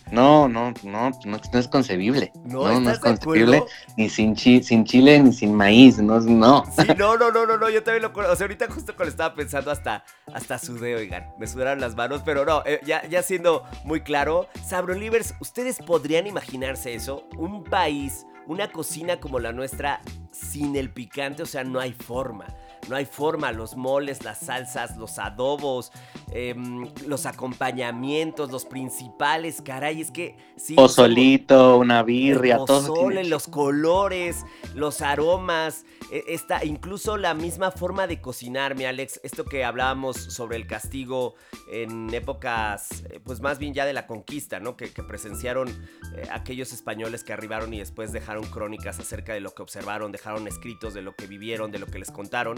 [0.09, 1.11] No, no, no,
[1.53, 2.31] es concebible.
[2.45, 2.63] ¿No?
[2.63, 3.57] No, no, ¿Estás es concebible.
[3.57, 3.75] acuerdo?
[3.97, 5.97] Ni sin, chi- sin chile, ni sin maíz.
[5.97, 6.63] No, no.
[6.77, 8.31] Sí, no, no, no, no, no, yo también lo conozco.
[8.33, 12.21] O sea, ahorita justo cuando estaba pensando hasta, hasta sudé, oigan, me sudaron las manos,
[12.23, 17.23] pero no, eh, ya, ya siendo muy claro, Sabrolivers, ¿ustedes podrían imaginarse eso?
[17.37, 19.99] Un país, una cocina como la nuestra
[20.31, 22.45] sin el picante, o sea, no hay forma.
[22.89, 25.91] No hay forma, los moles, las salsas, los adobos,
[26.31, 30.75] em, los acompañamientos, los principales, caray, es que sí.
[30.75, 32.87] Pozolito, una birria, el todo.
[32.87, 38.85] pozole, tiene los colores, los aromas, e- esta, incluso la misma forma de cocinar, mi
[38.85, 39.19] Alex.
[39.23, 41.35] Esto que hablábamos sobre el castigo
[41.71, 44.77] en épocas, eh, pues más bien ya de la conquista, ¿no?
[44.77, 49.51] Que, que presenciaron eh, aquellos españoles que arribaron y después dejaron crónicas acerca de lo
[49.53, 52.57] que observaron, dejaron escritos de lo que vivieron, de lo que les contaron.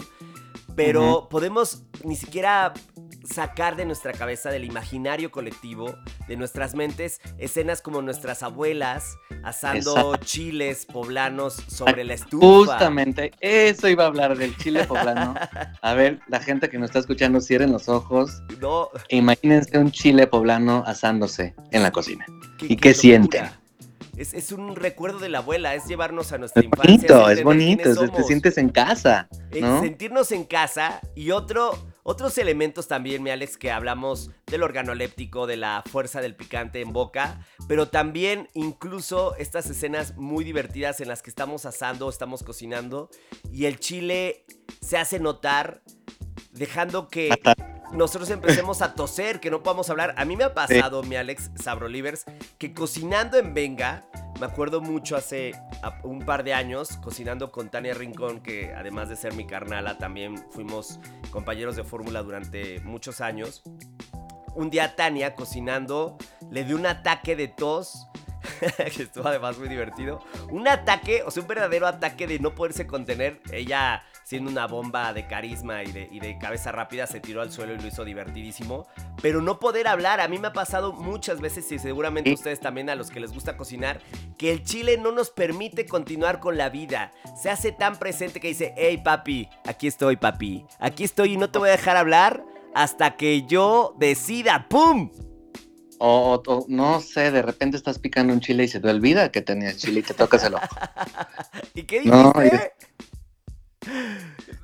[0.76, 2.72] Pero podemos ni siquiera
[3.24, 5.94] sacar de nuestra cabeza, del imaginario colectivo,
[6.28, 10.16] de nuestras mentes, escenas como nuestras abuelas asando Exacto.
[10.24, 12.46] chiles poblanos sobre la estufa.
[12.46, 15.34] Justamente, eso iba a hablar del chile poblano.
[15.82, 18.42] A ver, la gente que nos está escuchando, cierren los ojos.
[18.60, 22.24] No, e Imagínense un chile poblano asándose en la cocina.
[22.62, 23.59] ¿Y qué qué locura.
[24.20, 26.92] Es, es un recuerdo de la abuela, es llevarnos a nuestra Es infancia.
[26.92, 27.88] bonito, es bonito.
[28.04, 29.28] es- Te sientes en casa,
[29.58, 29.80] ¿no?
[29.80, 31.70] sentirnos en casa y otro,
[32.02, 36.92] otros elementos también, mi Alex, que hablamos del organoléptico, de la fuerza del picante en
[36.92, 43.08] boca, pero también incluso estas escenas muy divertidas en las que estamos asando, estamos cocinando
[43.50, 44.44] y el chile
[44.82, 45.82] se hace notar
[46.52, 47.30] dejando que
[47.92, 50.14] nosotros empecemos a toser, que no podamos hablar.
[50.16, 52.24] A mí me ha pasado, mi Alex Sabrolivers,
[52.58, 54.06] que cocinando en Venga,
[54.38, 55.52] me acuerdo mucho hace
[56.02, 60.36] un par de años, cocinando con Tania Rincón, que además de ser mi carnala, también
[60.50, 60.98] fuimos
[61.30, 63.62] compañeros de fórmula durante muchos años.
[64.54, 66.16] Un día Tania cocinando
[66.50, 68.06] le dio un ataque de tos.
[68.96, 70.22] que estuvo además muy divertido.
[70.50, 73.40] Un ataque, o sea, un verdadero ataque de no poderse contener.
[73.52, 77.52] Ella, siendo una bomba de carisma y de, y de cabeza rápida, se tiró al
[77.52, 78.86] suelo y lo hizo divertidísimo.
[79.22, 82.90] Pero no poder hablar, a mí me ha pasado muchas veces y seguramente ustedes también
[82.90, 84.00] a los que les gusta cocinar,
[84.36, 87.12] que el chile no nos permite continuar con la vida.
[87.40, 91.50] Se hace tan presente que dice, hey papi, aquí estoy papi, aquí estoy y no
[91.50, 92.44] te voy a dejar hablar
[92.74, 95.10] hasta que yo decida, ¡pum!
[96.02, 99.76] O, no sé, de repente estás picando un chile y se te olvida que tenías
[99.76, 100.64] chile y te tocas el ojo.
[101.74, 102.72] ¿Y qué No, dijiste?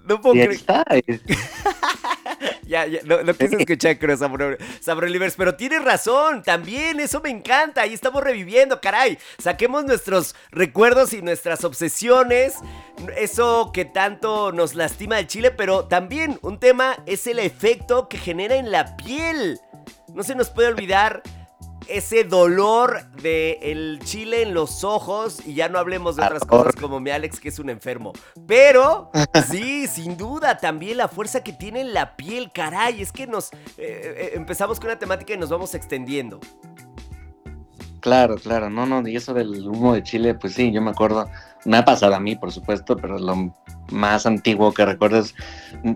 [0.06, 0.60] No, puedo Y ahí creer.
[0.60, 0.84] está.
[0.96, 1.20] y-
[2.66, 7.30] Ya, ya, no, no quise escuchar, creo, Sabro, Sabrolivers, pero tienes razón, también, eso me
[7.30, 9.18] encanta, ahí estamos reviviendo, caray.
[9.38, 12.54] Saquemos nuestros recuerdos y nuestras obsesiones,
[13.16, 18.18] eso que tanto nos lastima el chile, pero también un tema es el efecto que
[18.18, 19.60] genera en la piel.
[20.16, 21.22] No se nos puede olvidar
[21.88, 26.74] ese dolor de el chile en los ojos y ya no hablemos de otras cosas
[26.74, 28.14] como mi Alex que es un enfermo.
[28.46, 29.10] Pero
[29.50, 33.52] sí, sin duda, también la fuerza que tiene en la piel, caray, es que nos
[33.52, 36.40] eh, eh, empezamos con una temática y nos vamos extendiendo.
[38.06, 41.28] Claro, claro, no, no, y eso del humo de chile, pues sí, yo me acuerdo,
[41.64, 43.52] me ha pasado a mí, por supuesto, pero lo
[43.90, 45.34] más antiguo que recuerdo es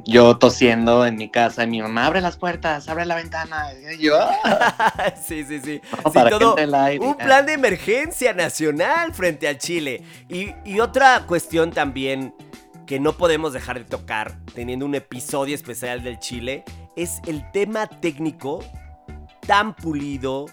[0.05, 3.99] yo tosiendo en mi casa y mi mamá, abre las puertas, abre la ventana, y
[4.03, 5.81] yo, "Ah, sí, sí, sí.
[6.05, 7.07] no, Sí, para todo el aire".
[7.07, 10.03] un plan de emergencia nacional frente al Chile.
[10.29, 12.35] Y, y otra cuestión también
[12.87, 16.65] que no podemos dejar de tocar teniendo un episodio especial del Chile
[16.97, 18.65] es el tema técnico
[19.47, 20.47] tan pulido,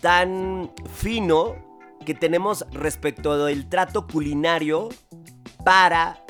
[0.00, 1.56] tan fino
[2.04, 4.88] que tenemos respecto del trato culinario
[5.64, 6.24] para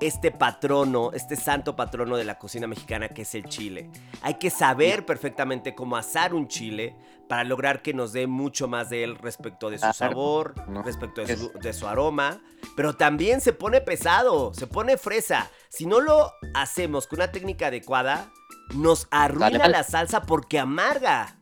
[0.00, 3.90] este patrono, este santo patrono de la cocina mexicana que es el chile.
[4.22, 6.96] Hay que saber perfectamente cómo asar un chile
[7.28, 10.82] para lograr que nos dé mucho más de él respecto de su sabor, ¿no?
[10.82, 12.42] respecto de su, de su aroma,
[12.76, 15.50] pero también se pone pesado, se pone fresa.
[15.70, 18.30] Si no lo hacemos con una técnica adecuada,
[18.74, 21.38] nos arruina la salsa porque amarga.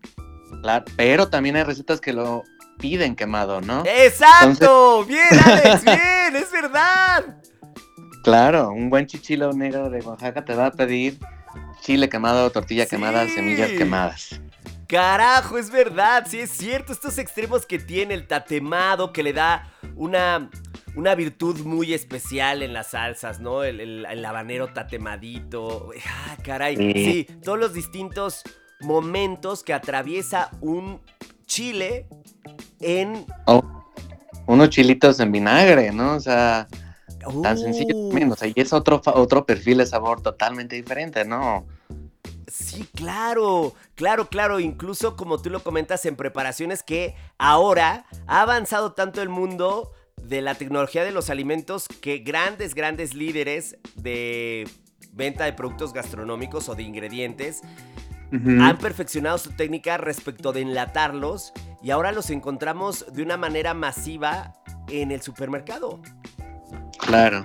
[0.60, 2.44] Claro, pero también hay recetas que lo
[2.78, 3.82] piden quemado, ¿no?
[3.86, 5.04] ¡Exacto!
[5.04, 7.36] bien, Alex, bien, es verdad.
[8.24, 11.18] Claro, un buen chichilo negro de Oaxaca te va a pedir
[11.80, 12.90] chile quemado, tortilla Sí.
[12.90, 14.40] quemada, semillas quemadas.
[14.88, 16.92] Carajo, es verdad, sí es cierto.
[16.92, 20.50] Estos extremos que tiene el tatemado, que le da una,
[20.94, 23.64] una virtud muy especial en las salsas, ¿no?
[23.64, 25.90] El, el- el habanero tatemadito.
[26.06, 26.76] Ah, caray.
[26.76, 26.92] Sí.
[26.94, 28.42] Sí, todos los distintos
[28.82, 31.00] momentos que atraviesa un
[31.46, 32.06] chile
[32.80, 33.26] en.
[34.46, 36.16] Unos chilitos en vinagre, ¿no?
[36.16, 36.66] O sea,
[37.42, 41.24] Tan sencillo Uh, también, o sea, y es otro, otro perfil de sabor totalmente diferente,
[41.24, 41.66] ¿no?
[42.48, 44.60] Sí, claro, claro, claro.
[44.60, 49.92] Incluso como tú lo comentas en preparaciones que ahora ha avanzado tanto el mundo
[50.22, 54.68] de la tecnología de los alimentos que grandes, grandes líderes de
[55.12, 57.62] venta de productos gastronómicos o de ingredientes
[58.32, 64.54] han perfeccionado su técnica respecto de enlatarlos y ahora los encontramos de una manera masiva
[64.88, 66.00] en el supermercado.
[66.98, 67.42] Claro.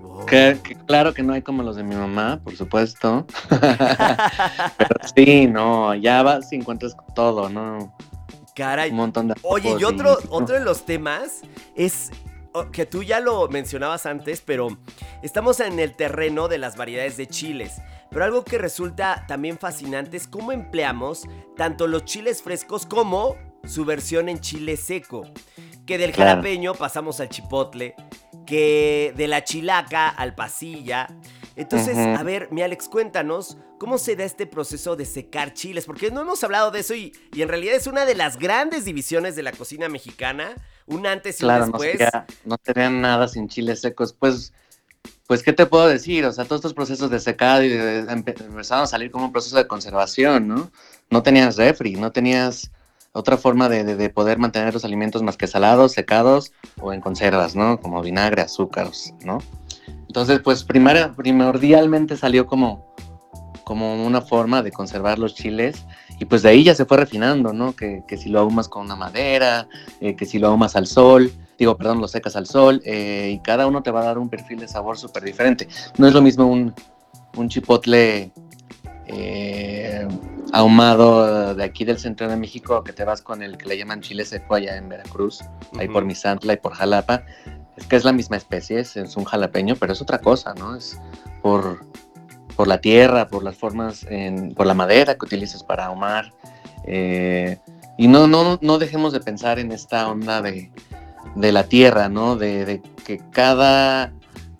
[0.00, 0.26] Wow.
[0.26, 3.26] Que, que claro que no hay como los de mi mamá, por supuesto.
[3.50, 7.94] Pero sí, no, ya vas y encuentras todo, ¿no?
[8.54, 11.42] Caray, Un montón de Oye, y otro, otro de los temas
[11.74, 12.10] es
[12.52, 14.68] oh, que tú ya lo mencionabas antes, pero
[15.22, 17.80] estamos en el terreno de las variedades de chiles.
[18.10, 21.22] Pero algo que resulta también fascinante es cómo empleamos
[21.56, 25.24] tanto los chiles frescos como su versión en chile seco.
[25.86, 27.94] Que del jalapeño pasamos al chipotle,
[28.46, 31.08] que de la chilaca al pasilla.
[31.56, 36.10] Entonces, a ver, mi Alex, cuéntanos cómo se da este proceso de secar chiles, porque
[36.10, 39.36] no hemos hablado de eso y, y en realidad es una de las grandes divisiones
[39.36, 40.54] de la cocina mexicana,
[40.86, 41.90] un antes y Claro, un no después.
[41.98, 44.12] sería, no sería nada sin chiles secos.
[44.12, 44.52] Pues,
[45.26, 46.24] pues, ¿qué te puedo decir?
[46.26, 49.32] O sea, todos estos procesos de secado y de, empe- empezaron a salir como un
[49.32, 50.70] proceso de conservación, ¿no?
[51.10, 52.70] No tenías refri, no tenías
[53.12, 57.00] otra forma de, de- de poder mantener los alimentos más que salados, secados o en
[57.00, 57.80] conservas, ¿no?
[57.80, 59.38] Como vinagre, azúcares, ¿no?
[60.06, 62.94] Entonces, pues, primaria- primordialmente salió como,
[63.64, 65.84] como una forma de conservar los chiles
[66.18, 67.74] y pues de ahí ya se fue refinando, ¿no?
[67.74, 69.68] Que, que si lo ahumas con una madera,
[70.00, 73.38] eh, que si lo ahumas al sol, digo, perdón, lo secas al sol, eh, y
[73.40, 75.68] cada uno te va a dar un perfil de sabor súper diferente.
[75.98, 76.74] No es lo mismo un,
[77.36, 78.32] un chipotle
[79.06, 80.06] eh,
[80.52, 84.00] ahumado de aquí del centro de México que te vas con el que le llaman
[84.00, 85.40] chile seco allá en Veracruz,
[85.78, 86.04] ahí por.
[86.04, 87.22] Misantla y por Jalapa.
[87.76, 90.76] Es que es la misma especie, es, es un jalapeño, pero es otra cosa, ¿no?
[90.76, 90.98] Es
[91.42, 91.86] por,
[92.56, 96.32] por la tierra, por las formas, en- por la madera que utilizas para ahumar.
[96.84, 97.58] eh,
[97.98, 100.72] y no, no, no dejemos de pensar en esta onda de,
[101.34, 102.36] de la tierra, ¿no?
[102.36, 104.12] De, de que cada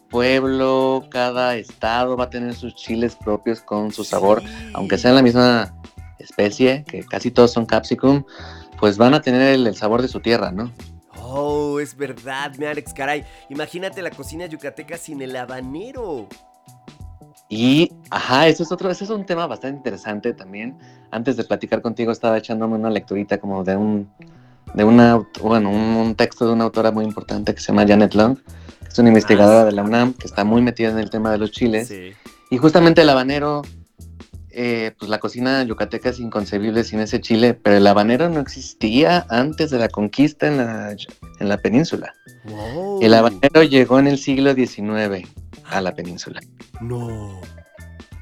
[0.08, 4.48] pueblo, cada estado va a tener sus chiles propios con su sabor, Sí.
[4.74, 5.74] aunque sean la misma
[6.18, 8.24] especie, que casi todos son capsicum,
[8.78, 10.72] pues van a tener el, el sabor de su tierra, ¿no?
[11.22, 13.24] Oh, es verdad, mi Alex, caray.
[13.50, 16.26] Imagínate la cocina yucateca sin el habanero.
[17.48, 20.76] Y, ajá, eso es otro, ese es un tema bastante interesante también.
[21.10, 24.10] Antes de platicar contigo estaba echándome una lecturita como de un,
[24.74, 28.14] de una, bueno, un, un texto de una autora muy importante que se llama Janet
[28.14, 29.66] Long, que es una investigadora sí.
[29.66, 31.88] de la UNAM que está muy metida en el tema de los chiles.
[31.88, 32.12] Sí.
[32.50, 33.62] Y justamente el habanero,
[34.50, 39.26] eh, pues la cocina yucateca es inconcebible sin ese chile, pero el habanero no existía
[39.28, 40.96] antes de la conquista en la,
[41.38, 42.14] en la península.
[42.44, 43.00] Wow.
[43.02, 45.28] El habanero llegó en el siglo XIX
[45.64, 46.40] a la península.
[46.80, 47.40] No.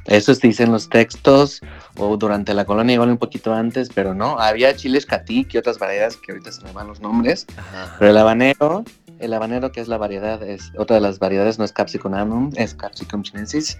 [0.09, 1.61] Eso se dice en los textos
[1.97, 5.79] o durante la colonia, igual un poquito antes, pero no, había chiles catic y otras
[5.79, 7.95] variedades que ahorita se me van los nombres, Ajá.
[7.99, 8.85] pero el habanero,
[9.19, 12.53] el habanero que es la variedad, es otra de las variedades, no es Capsicum annuum,
[12.57, 13.79] es Capsicum chinensis,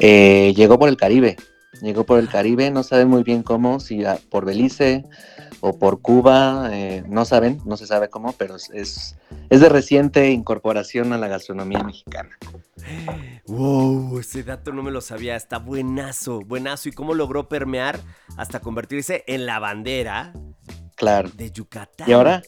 [0.00, 1.36] eh, llegó por el Caribe,
[1.80, 5.04] llegó por el Caribe, no saben muy bien cómo, si por Belice
[5.60, 9.16] o por Cuba, eh, no saben, no se sabe cómo, pero es, es,
[9.48, 12.30] de reciente incorporación a la gastronomía mexicana.
[13.46, 15.36] Wow, ese dato no me lo sabía.
[15.36, 16.88] Está buenazo, buenazo.
[16.88, 18.00] ¿Y cómo logró permear
[18.36, 20.32] hasta convertirse en la bandera
[20.96, 21.30] Claro.
[21.34, 22.08] de Yucatán?
[22.08, 22.42] Y ahora,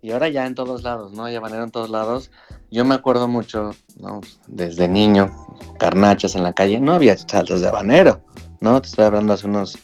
[0.00, 1.24] y ahora ya en todos lados, ¿no?
[1.24, 2.30] Hay habanero en todos lados.
[2.70, 4.20] Yo me acuerdo mucho, ¿no?
[4.46, 5.30] Desde niño,
[5.78, 8.24] carnachas en la calle, no había salsas de habanero,
[8.60, 8.80] ¿no?
[8.80, 9.78] Te estoy hablando hace unos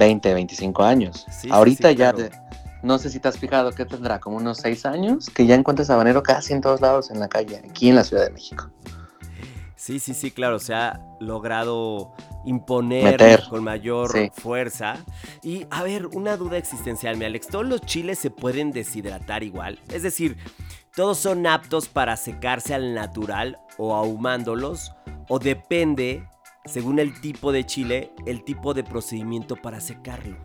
[0.00, 1.26] 20, 25 años.
[1.30, 2.30] Sí, Ahorita sí, ya, claro.
[2.30, 2.40] te-
[2.82, 5.90] no sé si te has fijado que tendrá como unos 6 años que ya encuentras
[5.90, 8.70] habanero casi en todos lados en la calle, aquí en la Ciudad de México.
[9.76, 10.58] Sí, sí, sí, claro.
[10.58, 12.12] Se ha logrado
[12.46, 13.42] imponer Meter.
[13.50, 14.30] con mayor Sí.
[14.34, 14.96] fuerza.
[15.42, 17.48] Y a ver, una duda existencial, mi Alex.
[17.48, 19.78] ¿Todos los chiles se pueden deshidratar igual?
[19.88, 20.36] Es decir,
[20.94, 24.92] ¿todos son aptos para secarse al natural o ahumándolos?
[25.28, 26.26] ¿O depende,
[26.64, 30.36] según el tipo de chile, el tipo de procedimiento para secarlo?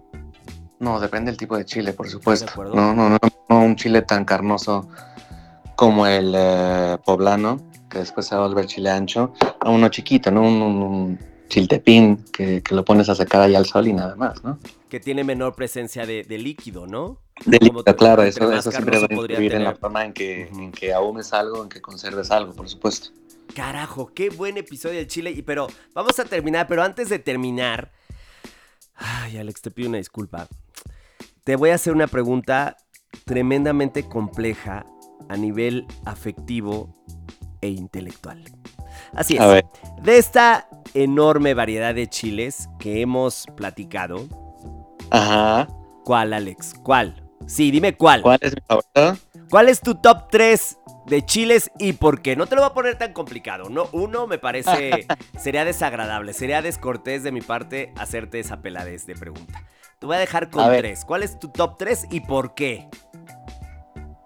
[0.80, 2.52] No, depende del tipo de chile, por supuesto.
[2.74, 3.18] No, no, no,
[3.50, 4.88] no un chile tan carnoso
[5.76, 7.58] como el eh, poblano,
[7.90, 10.42] que después se va a volver chile ancho, a uno chiquito, ¿no?
[10.42, 14.16] Un, un- un chiltepín que, que lo pones a secar ahí al sol y nada
[14.16, 14.58] más, ¿no?
[14.90, 17.20] Que tiene menor presencia de, de líquido, ¿no?
[17.46, 20.72] De líquido, claro, eso, eso siempre va a influir en la forma en que, en
[20.72, 23.10] que ahumes algo, en que conserves algo, por supuesto.
[23.54, 25.32] Carajo, qué buen episodio del Chile.
[25.32, 27.92] Y pero vamos a terminar, pero antes de terminar.
[28.96, 30.48] Ay, Alex, te pido una disculpa.
[31.44, 32.78] Te voy a hacer una pregunta
[33.26, 34.86] tremendamente compleja
[35.30, 36.94] a nivel afectivo
[37.62, 38.44] e intelectual.
[39.14, 39.42] Así es.
[39.42, 39.66] A ver.
[40.02, 44.28] De esta enorme variedad de chiles que hemos platicado,
[45.12, 45.68] Ajá.
[46.04, 46.74] ¿cuál, Alex?
[46.84, 47.24] ¿Cuál?
[47.48, 48.22] Sí, dime cuál.
[48.22, 49.25] ¿Cuál es mi favorito?
[49.56, 52.36] ¿Cuál es tu top 3 de chiles y por qué?
[52.36, 53.70] No te lo voy a poner tan complicado.
[53.70, 55.08] No, uno me parece
[55.40, 59.64] sería desagradable, sería descortés de mi parte hacerte esa peladez de pregunta.
[59.98, 61.06] Te voy a dejar con tres.
[61.06, 62.90] ¿Cuál es tu top 3 y por qué?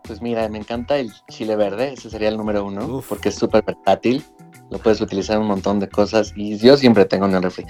[0.01, 3.09] Pues mira, me encanta el chile verde, ese sería el número uno, Uf.
[3.09, 4.25] porque es súper versátil,
[4.71, 7.67] lo puedes utilizar en un montón de cosas y yo siempre tengo en el refri.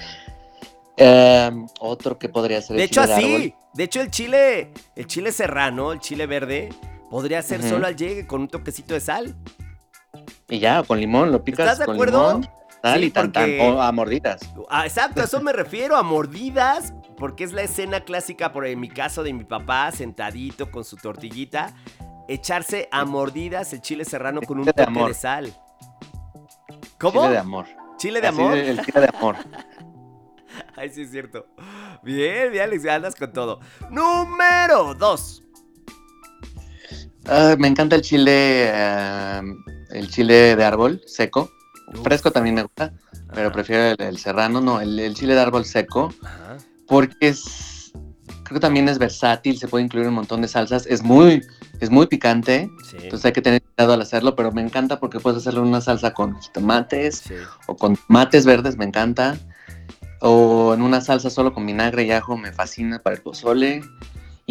[0.95, 3.36] Em, otro que podría ser el De hecho, chile así.
[3.36, 3.53] árbol.
[3.74, 6.70] De hecho, el chile, el chile serrano, el chile verde,
[7.10, 9.36] podría ser solo al llegue con un toquecito de sal.
[10.47, 12.28] Y ya, con limón, lo picas ¿Estás de con acuerdo?
[12.28, 12.49] limón,
[12.82, 14.41] sal Sí, y tan, tan, o a mordidas.
[14.70, 18.80] Ah, exacto, a eso me refiero, a mordidas, porque es la escena clásica, por en
[18.80, 21.74] mi caso, de mi papá, sentadito con su tortillita,
[22.28, 25.14] echarse a mordidas el chile serrano con un de toque de, amor.
[25.14, 25.53] sal.
[26.99, 27.22] ¿Cómo?
[27.22, 27.66] Chile de amor.
[27.97, 28.57] ¿Chile de Así amor?
[28.57, 29.36] el chile de amor.
[30.76, 31.47] Ay, sí es cierto.
[32.03, 33.60] Bien, bien, Alex, andas con todo.
[33.89, 35.43] Número 2.
[37.30, 41.49] Ah, me encanta el chile, em, el chile de árbol seco.
[42.03, 42.93] Fresco también me gusta,
[43.34, 46.57] pero prefiero el, el serrano, no, el, el chile de árbol seco, Ajá.
[46.88, 47.91] porque es,
[48.43, 51.41] creo que también es versátil, se puede incluir un montón de salsas, es muy,
[51.80, 52.97] es muy picante, Sí.
[53.01, 55.82] entonces hay que tener cuidado al hacerlo, pero me encanta porque puedes hacerlo en una
[55.82, 57.34] salsa con tomates sí.
[57.65, 59.36] o con tomates verdes, me encanta,
[60.21, 63.82] o en una salsa solo con vinagre y ajo, me fascina para el pozole.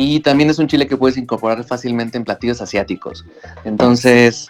[0.01, 3.25] Y también es un chile que puedes incorporar fácilmente en platillos asiáticos.
[3.65, 4.47] Entonces,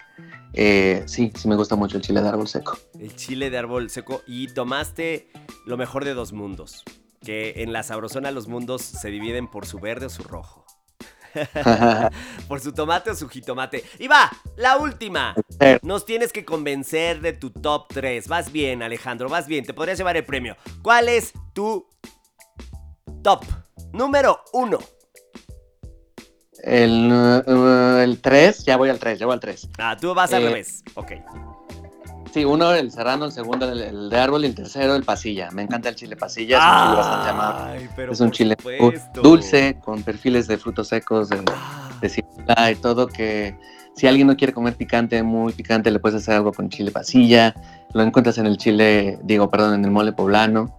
[0.52, 2.76] eh, sí, sí me gusta mucho el chile de árbol seco.
[3.00, 4.20] El chile de árbol seco.
[4.26, 5.30] Y tomaste
[5.64, 6.84] lo mejor de dos mundos.
[7.24, 10.66] Que en la sabrosona los mundos se dividen por su verde o su rojo.
[12.46, 13.84] por su tomate o su jitomate.
[13.98, 15.34] Y va, la última.
[15.80, 18.28] Nos tienes que convencer de tu top 3.
[18.28, 19.64] Vas bien, Alejandro, vas bien.
[19.64, 20.58] Te podrías llevar el premio.
[20.82, 21.88] ¿Cuál es tu
[23.22, 23.46] top
[23.94, 24.78] número 1?
[26.62, 29.68] El, uh, el 3, ya voy al 3, ya voy al 3.
[29.78, 30.82] Ah, tú vas al Eh, revés.
[30.94, 31.12] Ok.
[32.34, 35.50] Sí, uno el serrano, el segundo el, el de árbol y el tercero el pasilla.
[35.52, 37.90] Me encanta el chile pasilla, es un chile bastante amable.
[37.96, 39.22] Pero Es un chile supuesto.
[39.22, 41.88] dulce, con perfiles de frutos secos, de, Ah,
[42.66, 43.56] de y todo que
[43.96, 47.54] si alguien no quiere comer picante, muy picante, le puedes hacer algo con chile pasilla.
[47.94, 50.78] Lo encuentras en el chile, digo, perdón, en el mole poblano.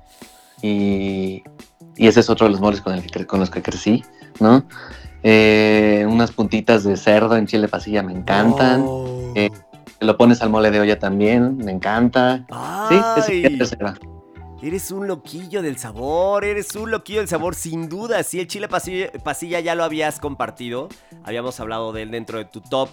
[0.62, 1.42] Y,
[1.98, 4.04] y ese es otro de los moles con, el que con los que crecí,
[4.40, 4.66] ¿no?
[5.24, 8.84] Eh, unas puntitas de cerdo en chile pasilla me encantan.
[8.86, 9.34] oh.
[9.36, 9.50] Eh,
[10.00, 12.46] Lo pones al mole de olla también, me encanta.
[13.28, 13.60] Sí.
[14.62, 18.24] Eres un loquillo del sabor, eres un loquillo del sabor, sin duda.
[18.24, 20.90] Si el chile pasilla, pasilla ya lo habías compartido,
[21.24, 22.90] habíamos hablado de él dentro de tu top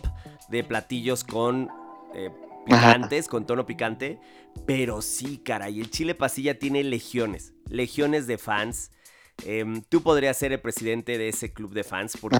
[0.48, 1.68] de platillos con
[2.14, 2.30] eh,
[2.64, 4.20] picantes, con tono picante.
[4.64, 8.90] Pero sí, caray, el chile pasilla tiene legiones, legiones de fans.
[9.44, 12.38] Em, tú podrías ser el presidente de ese club de fans porque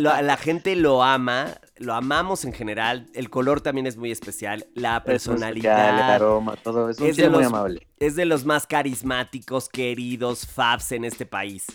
[0.00, 3.08] lo- la gente lo ama, lo amamos en general.
[3.14, 5.94] El color también es muy especial, la Es muy especial, personalidad.
[6.06, 6.88] el aroma, todo.
[6.88, 7.86] Es un Es de chile muy los- amable.
[7.98, 11.66] Es de los más carismáticos, queridos Fabs en este país.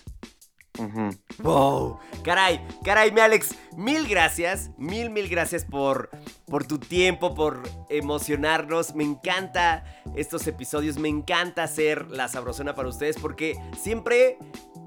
[1.39, 1.99] ¡Wow!
[2.23, 6.09] Caray, caray, mi Alex, mil gracias, mil, mil gracias por,
[6.45, 8.95] por tu tiempo, por emocionarnos.
[8.95, 9.83] Me encanta
[10.15, 14.37] estos episodios, me encanta hacer la sabrosona para ustedes porque siempre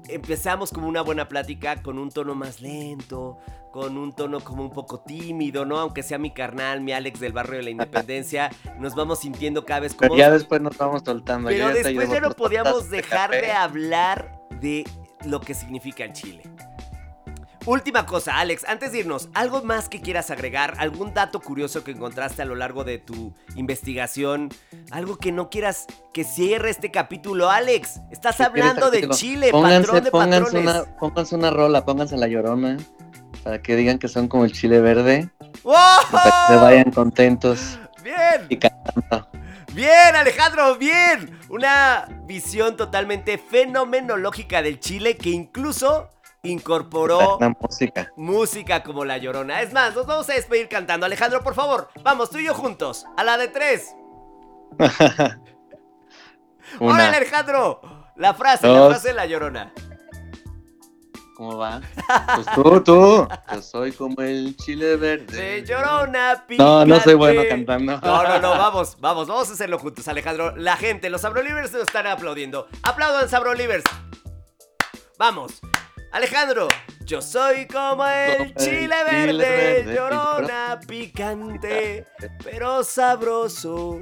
[0.07, 3.37] empezamos como una buena plática con un tono más lento,
[3.71, 5.79] con un tono como un poco tímido, ¿no?
[5.79, 9.81] Aunque sea mi carnal, mi Alex del barrio de la Independencia, nos vamos sintiendo cada
[9.81, 10.19] vez Pero como...
[10.19, 11.49] ya después nos vamos soltando.
[11.49, 14.83] Pero ya después ya no podíamos dejar de hablar de
[15.25, 16.43] lo que significa el chile.
[17.67, 20.73] Última cosa, Alex, antes de irnos, ¿algo más que quieras agregar?
[20.79, 24.49] ¿Algún dato curioso que encontraste a lo largo de tu investigación?
[24.89, 28.01] ¿Algo que no quieras que cierre este capítulo, Alex?
[28.09, 29.07] Estás ¿Qué quieres hablando de?
[29.09, 30.75] Chile, Pónganse, patrón de pónganse patrones.
[30.87, 32.77] una, pónganse una rola, pónganse la llorona,
[33.43, 37.79] para que digan que son como el chile verde, y para que se vayan contentos
[38.03, 38.47] ¡Bien!
[38.49, 39.27] y cantando.
[39.73, 41.39] Bien, Alejandro, bien.
[41.49, 46.09] Una visión totalmente fenomenológica del Chile que incluso
[46.43, 48.11] incorporó La música.
[48.17, 49.61] música como La Llorona.
[49.61, 51.05] Es más, nos vamos a despedir cantando.
[51.05, 53.05] Alejandro, por favor, vamos tú y yo juntos.
[53.15, 53.95] A la de tres.
[56.79, 56.93] Una.
[56.93, 57.81] ¡Órale, Alejandro!
[58.15, 59.73] La frase, la frase de La Llorona.
[61.35, 61.81] ¿Cómo va?
[62.35, 63.27] Pues tú, tú.
[63.53, 65.25] Yo soy como el chile verde.
[65.35, 67.65] De Llorona, No, no soy bueno picante.
[67.65, 67.99] cantando.
[68.07, 70.55] No, no, no, vamos, vamos, vamos a hacerlo juntos, Alejandro.
[70.57, 72.67] La gente, los Sabrolivers nos están aplaudiendo.
[72.83, 73.83] Aplaudan, Sabrolivers.
[75.17, 75.59] Vamos.
[76.11, 76.67] Alejandro,
[77.05, 82.05] Yo soy como el chile verde, verde, llorona, picante,
[82.43, 84.01] pero sabroso.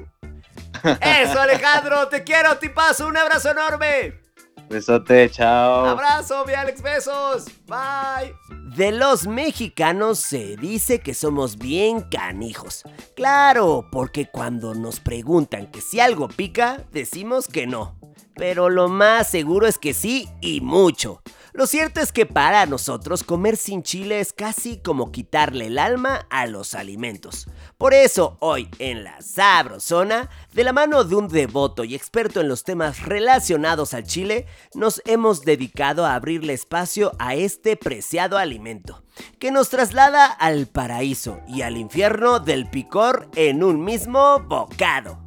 [1.02, 4.22] Eso, Alejandro, te quiero, tipazo, un abrazo enorme.
[4.70, 5.86] Besote, chao.
[5.86, 7.46] Abrazo, mi Alex, besos.
[7.66, 8.36] Bye.
[8.76, 12.84] De los mexicanos se dice que somos bien canijos.
[13.16, 17.98] Claro, porque cuando nos preguntan que si algo pica, decimos que no.
[18.36, 21.22] Pero lo más seguro es que sí y mucho.
[21.54, 26.28] Lo cierto es que para nosotros comer sin chile es casi como quitarle el alma
[26.30, 27.48] a los alimentos.
[27.78, 32.48] Por eso hoy en la Sabrosona, de la mano de un devoto y experto en
[32.48, 34.46] los temas relacionados al chile,
[34.76, 39.04] nos hemos dedicado a abrirle espacio a este preciado alimento,
[39.40, 45.20] que nos traslada al paraíso y al infierno del picor en un mismo bocado.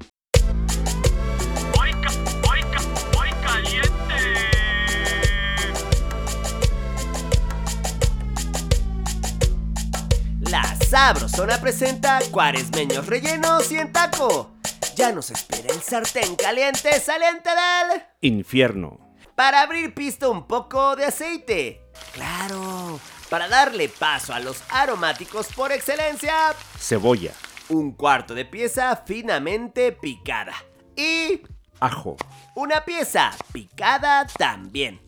[10.93, 14.51] Sabrosona presenta cuaresmeños rellenos y en taco.
[14.95, 18.03] Ya nos espera el sartén caliente saliente del...
[18.21, 19.01] Infierno.
[19.35, 21.81] Para abrir pista un poco de aceite.
[22.13, 26.55] Claro, para darle paso a los aromáticos por excelencia.
[26.79, 27.33] Cebolla.
[27.71, 30.53] Un cuarto de pieza finamente picada.
[30.95, 31.41] Y
[31.81, 32.19] Ajo.
[32.55, 35.01] una pieza picada también.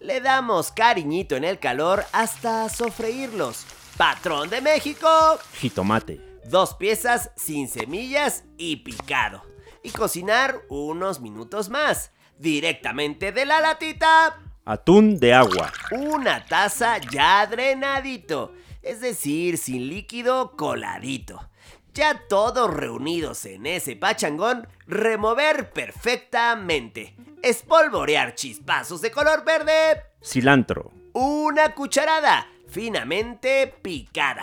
[0.00, 3.66] Le damos cariñito en el calor hasta sofreírlos.
[3.98, 5.08] Patrón de México.
[5.54, 6.20] Jitomate.
[6.44, 9.42] Dos piezas sin semillas y picado.
[9.82, 12.12] Y cocinar unos minutos más.
[12.38, 14.38] Directamente de la latita.
[14.64, 15.72] Atún de agua.
[15.90, 18.54] Una taza ya drenadito.
[18.82, 21.50] Es decir, sin líquido coladito.
[21.92, 27.16] Ya todos reunidos en ese pachangón, remover perfectamente.
[27.42, 30.02] Espolvorear chispazos de color verde.
[30.22, 30.92] Cilantro.
[31.14, 34.42] Una cucharada finamente picada.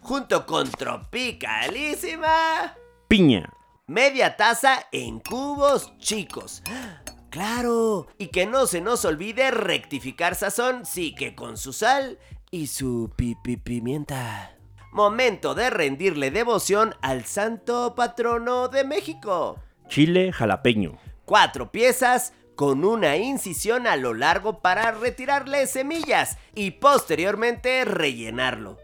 [0.00, 2.74] Junto con tropicalísima.
[3.08, 3.50] Piña.
[3.86, 6.62] Media taza en cubos chicos.
[7.30, 12.18] Claro, y que no se nos olvide rectificar sazón, sí que con su sal
[12.50, 14.56] y su pipi pimienta.
[14.92, 19.58] Momento de rendirle devoción al santo patrono de México.
[19.88, 20.96] Chile jalapeño.
[21.24, 28.78] Cuatro piezas con una incisión a lo largo para retirarle semillas y posteriormente rellenarlo.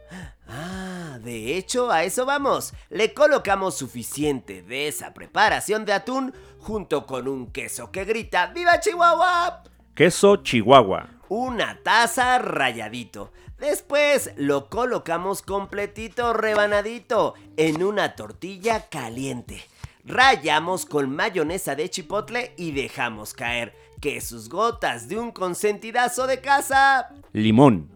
[0.49, 2.73] Ah, de hecho, a eso vamos.
[2.89, 8.81] Le colocamos suficiente de esa preparación de atún junto con un queso que grita ¡Viva
[8.81, 9.63] Chihuahua!
[9.95, 11.09] Queso chihuahua.
[11.29, 13.33] Una taza rayadito.
[13.59, 19.63] Después lo colocamos completito rebanadito en una tortilla caliente.
[20.05, 26.41] Rayamos con mayonesa de chipotle y dejamos caer que sus gotas de un consentidazo de
[26.41, 27.11] casa.
[27.33, 27.91] Limón.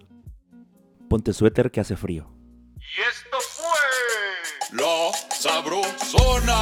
[1.09, 2.31] Ponte suéter que hace frío.
[2.79, 6.61] Y esto fue La Sabrosona.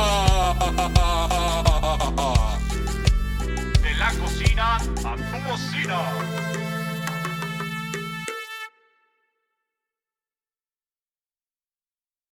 [3.82, 6.51] de la cocina a tu bocina.